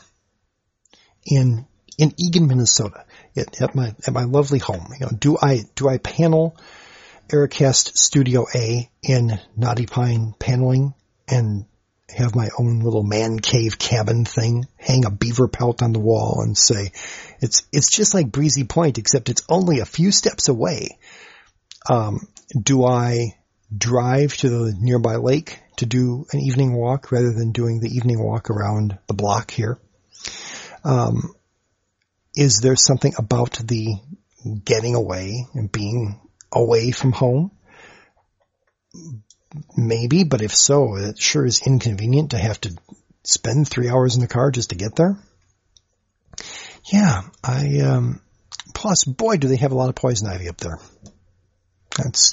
in 1.26 1.66
in 1.98 2.12
Eagan, 2.12 2.48
Minnesota, 2.48 3.06
at, 3.36 3.62
at 3.62 3.76
my 3.76 3.96
at 4.06 4.14
my 4.14 4.24
lovely 4.24 4.60
home? 4.60 4.88
You 5.00 5.08
know, 5.08 5.12
do 5.18 5.38
I 5.42 5.62
do 5.76 5.90
I 5.90 5.98
panel 5.98 6.56
Ericast 7.30 7.98
Studio 7.98 8.46
A 8.56 8.90
in 9.02 9.40
Knotty 9.56 9.86
Pine 9.86 10.34
paneling 10.40 10.94
and 11.28 11.66
have 12.10 12.36
my 12.36 12.50
own 12.58 12.80
little 12.80 13.04
man 13.04 13.40
cave 13.40 13.78
cabin 13.78 14.26
thing, 14.26 14.66
hang 14.78 15.06
a 15.06 15.12
beaver 15.12 15.48
pelt 15.48 15.82
on 15.82 15.92
the 15.92 16.00
wall 16.00 16.42
and 16.42 16.58
say, 16.58 16.92
it's, 17.42 17.68
it's 17.72 17.92
just 17.92 18.14
like 18.14 18.32
Breezy 18.32 18.64
Point, 18.64 18.98
except 18.98 19.30
it's 19.30 19.44
only 19.50 19.80
a 19.80 19.86
few 19.86 20.12
steps 20.12 20.48
away. 20.48 21.00
Um, 21.90 22.28
do 22.60 22.86
I 22.86 23.37
drive 23.76 24.36
to 24.38 24.50
the 24.50 24.76
nearby 24.80 25.16
lake 25.16 25.60
to 25.78 25.86
do 25.86 26.26
an 26.32 26.40
evening 26.40 26.74
walk 26.74 27.12
rather 27.12 27.32
than 27.32 27.52
doing 27.52 27.80
the 27.80 27.90
evening 27.90 28.24
walk 28.24 28.50
around 28.50 28.98
the 29.08 29.14
block 29.14 29.52
here? 29.52 29.80
Um, 30.84 31.34
is 32.36 32.60
there 32.62 32.76
something 32.76 33.14
about 33.18 33.54
the 33.54 33.96
getting 34.64 34.96
away 34.96 35.48
and 35.54 35.72
being 35.72 36.22
away 36.52 36.92
from 36.92 37.12
home 37.12 37.52
Maybe, 39.76 40.24
but 40.24 40.42
if 40.42 40.56
so, 40.56 40.96
it 40.96 41.20
sure 41.20 41.46
is 41.46 41.66
inconvenient 41.66 42.32
to 42.32 42.38
have 42.38 42.60
to 42.62 42.76
spend 43.24 43.68
three 43.68 43.90
hours 43.90 44.16
in 44.16 44.22
the 44.22 44.28
car 44.28 44.52
just 44.52 44.70
to 44.70 44.76
get 44.76 44.96
there. 44.96 45.18
Yeah, 46.92 47.22
I, 47.44 47.80
um, 47.80 48.22
plus, 48.74 49.04
boy, 49.04 49.38
do 49.38 49.48
they 49.48 49.58
have 49.58 49.72
a 49.72 49.76
lot 49.76 49.90
of 49.90 49.96
poison 49.96 50.28
ivy 50.28 50.50
up 50.50 50.58
there. 50.58 50.80
That's, 51.98 52.32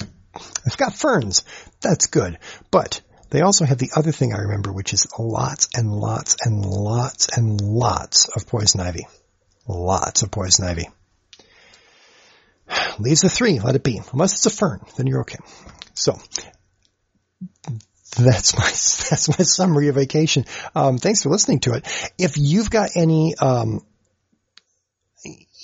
they've 0.63 0.77
got 0.77 0.95
ferns. 0.95 1.43
That's 1.81 2.07
good. 2.07 2.37
But 2.71 3.01
they 3.29 3.41
also 3.41 3.65
have 3.65 3.77
the 3.77 3.91
other 3.95 4.11
thing 4.11 4.33
I 4.33 4.39
remember, 4.39 4.71
which 4.71 4.93
is 4.93 5.07
lots 5.17 5.69
and 5.75 5.91
lots 5.91 6.37
and 6.41 6.65
lots 6.65 7.27
and 7.35 7.59
lots 7.61 8.29
of 8.35 8.47
poison 8.47 8.81
ivy. 8.81 9.07
Lots 9.67 10.21
of 10.21 10.31
poison 10.31 10.65
ivy. 10.65 10.89
Leaves 12.99 13.23
a 13.23 13.29
three, 13.29 13.59
let 13.59 13.75
it 13.75 13.83
be. 13.83 14.01
Unless 14.13 14.33
it's 14.33 14.45
a 14.45 14.49
fern, 14.49 14.79
then 14.97 15.07
you're 15.07 15.21
okay. 15.21 15.39
So, 15.95 16.19
that's 18.17 18.57
my 18.57 18.65
that's 19.09 19.27
my 19.27 19.43
summary 19.43 19.89
of 19.89 19.95
vacation. 19.95 20.45
Um, 20.73 20.97
thanks 20.97 21.23
for 21.23 21.29
listening 21.29 21.59
to 21.61 21.73
it. 21.73 21.85
If 22.17 22.37
you've 22.37 22.69
got 22.69 22.91
any 22.95 23.35
um, 23.35 23.85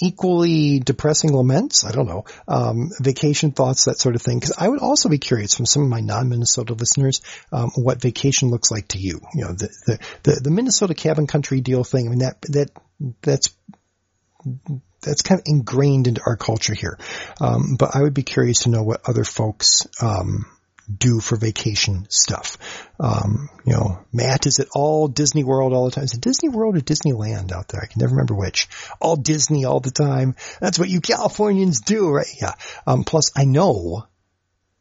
equally 0.01 0.79
depressing 0.79 1.33
laments, 1.33 1.85
I 1.85 1.91
don't 1.91 2.07
know, 2.07 2.25
um, 2.47 2.89
vacation 2.99 3.51
thoughts, 3.51 3.85
that 3.85 3.99
sort 3.99 4.15
of 4.15 4.21
thing, 4.21 4.39
because 4.39 4.55
I 4.57 4.67
would 4.67 4.79
also 4.79 5.09
be 5.09 5.17
curious 5.17 5.55
from 5.55 5.65
some 5.65 5.83
of 5.83 5.89
my 5.89 6.01
non-Minnesota 6.01 6.73
listeners 6.73 7.21
um, 7.51 7.71
what 7.75 8.01
vacation 8.01 8.49
looks 8.49 8.71
like 8.71 8.89
to 8.89 8.99
you. 8.99 9.21
You 9.33 9.45
know, 9.45 9.53
the, 9.53 9.69
the 9.85 9.99
the 10.23 10.39
the 10.41 10.51
Minnesota 10.51 10.93
cabin 10.93 11.27
country 11.27 11.61
deal 11.61 11.83
thing. 11.83 12.07
I 12.07 12.09
mean 12.09 12.19
that 12.19 12.41
that 12.41 12.69
that's 13.21 13.55
that's 15.01 15.21
kind 15.21 15.39
of 15.39 15.43
ingrained 15.47 16.07
into 16.07 16.21
our 16.25 16.37
culture 16.37 16.73
here. 16.73 16.97
Um, 17.39 17.75
but 17.77 17.95
I 17.95 18.01
would 18.01 18.13
be 18.13 18.23
curious 18.23 18.63
to 18.63 18.69
know 18.69 18.83
what 18.83 19.01
other 19.07 19.23
folks 19.23 19.87
um, 20.01 20.45
do 20.97 21.19
for 21.19 21.35
vacation 21.35 22.05
stuff. 22.09 22.57
Um, 22.99 23.49
you 23.65 23.73
know, 23.73 24.05
Matt, 24.11 24.45
is 24.45 24.59
it 24.59 24.69
all 24.73 25.07
Disney 25.07 25.43
World 25.43 25.73
all 25.73 25.85
the 25.85 25.91
time? 25.91 26.03
Is 26.03 26.13
it 26.13 26.21
Disney 26.21 26.49
World 26.49 26.77
or 26.77 26.81
Disneyland 26.81 27.51
out 27.51 27.67
there? 27.67 27.81
I 27.81 27.87
can 27.87 27.99
never 27.99 28.11
remember 28.11 28.35
which. 28.35 28.67
All 28.99 29.15
Disney 29.15 29.65
all 29.65 29.79
the 29.79 29.91
time. 29.91 30.35
That's 30.59 30.79
what 30.79 30.89
you 30.89 31.01
Californians 31.01 31.81
do, 31.81 32.09
right? 32.09 32.27
Yeah. 32.41 32.53
Um, 32.85 33.03
plus 33.03 33.31
I 33.35 33.45
know 33.45 34.07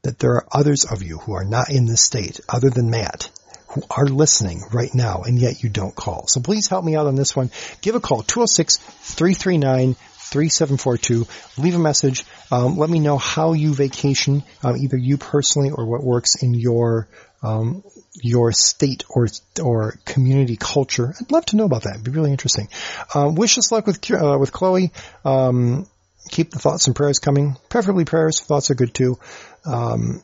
that 0.02 0.18
there 0.18 0.32
are 0.32 0.48
others 0.52 0.84
of 0.84 1.02
you 1.02 1.18
who 1.18 1.34
are 1.34 1.44
not 1.44 1.70
in 1.70 1.86
this 1.86 2.02
state 2.02 2.40
other 2.48 2.70
than 2.70 2.90
Matt 2.90 3.30
who 3.68 3.82
are 3.90 4.06
listening 4.06 4.62
right 4.72 4.92
now 4.94 5.22
and 5.22 5.38
yet 5.38 5.62
you 5.62 5.68
don't 5.68 5.94
call. 5.94 6.26
So 6.26 6.40
please 6.40 6.66
help 6.66 6.84
me 6.84 6.96
out 6.96 7.06
on 7.06 7.14
this 7.14 7.36
one. 7.36 7.50
Give 7.82 7.94
a 7.94 8.00
call, 8.00 8.22
206 8.22 8.78
339 8.78 9.96
3742. 10.30 11.26
Leave 11.62 11.74
a 11.74 11.78
message. 11.78 12.24
Um, 12.50 12.76
let 12.78 12.88
me 12.88 12.98
know 12.98 13.18
how 13.18 13.52
you 13.52 13.74
vacation, 13.74 14.42
um, 14.62 14.76
either 14.76 14.96
you 14.96 15.18
personally 15.18 15.70
or 15.70 15.86
what 15.86 16.02
works 16.02 16.42
in 16.42 16.54
your 16.54 17.08
um, 17.42 17.82
your 18.14 18.52
state 18.52 19.04
or 19.08 19.28
or 19.62 19.94
community 20.04 20.56
culture. 20.56 21.14
I'd 21.20 21.32
love 21.32 21.46
to 21.46 21.56
know 21.56 21.64
about 21.64 21.84
that. 21.84 21.94
It'd 21.94 22.04
be 22.04 22.10
really 22.10 22.30
interesting. 22.30 22.68
Um, 23.14 23.34
wish 23.34 23.58
us 23.58 23.72
luck 23.72 23.86
with 23.86 24.10
uh, 24.10 24.36
with 24.38 24.52
Chloe. 24.52 24.92
Um, 25.24 25.86
keep 26.30 26.50
the 26.50 26.58
thoughts 26.58 26.86
and 26.86 26.94
prayers 26.94 27.18
coming. 27.18 27.56
Preferably 27.68 28.04
prayers. 28.04 28.40
Thoughts 28.40 28.70
are 28.70 28.74
good 28.74 28.94
too. 28.94 29.18
Um, 29.64 30.22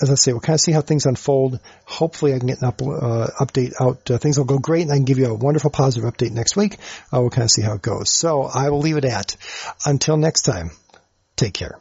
as 0.00 0.10
I 0.10 0.14
say, 0.14 0.32
we'll 0.32 0.40
kind 0.40 0.54
of 0.54 0.60
see 0.60 0.72
how 0.72 0.80
things 0.80 1.06
unfold. 1.06 1.60
Hopefully 1.84 2.34
I 2.34 2.38
can 2.38 2.48
get 2.48 2.62
an 2.62 2.68
up, 2.68 2.82
uh, 2.82 3.28
update 3.40 3.74
out. 3.80 4.10
Uh, 4.10 4.18
things 4.18 4.38
will 4.38 4.46
go 4.46 4.58
great 4.58 4.82
and 4.82 4.92
I 4.92 4.96
can 4.96 5.04
give 5.04 5.18
you 5.18 5.26
a 5.26 5.34
wonderful 5.34 5.70
positive 5.70 6.12
update 6.12 6.32
next 6.32 6.56
week. 6.56 6.78
Uh, 7.12 7.20
we'll 7.20 7.30
kind 7.30 7.44
of 7.44 7.50
see 7.50 7.62
how 7.62 7.74
it 7.74 7.82
goes. 7.82 8.10
So 8.10 8.42
I 8.42 8.70
will 8.70 8.80
leave 8.80 8.96
it 8.96 9.04
at 9.04 9.36
until 9.84 10.16
next 10.16 10.42
time. 10.42 10.70
Take 11.36 11.54
care. 11.54 11.78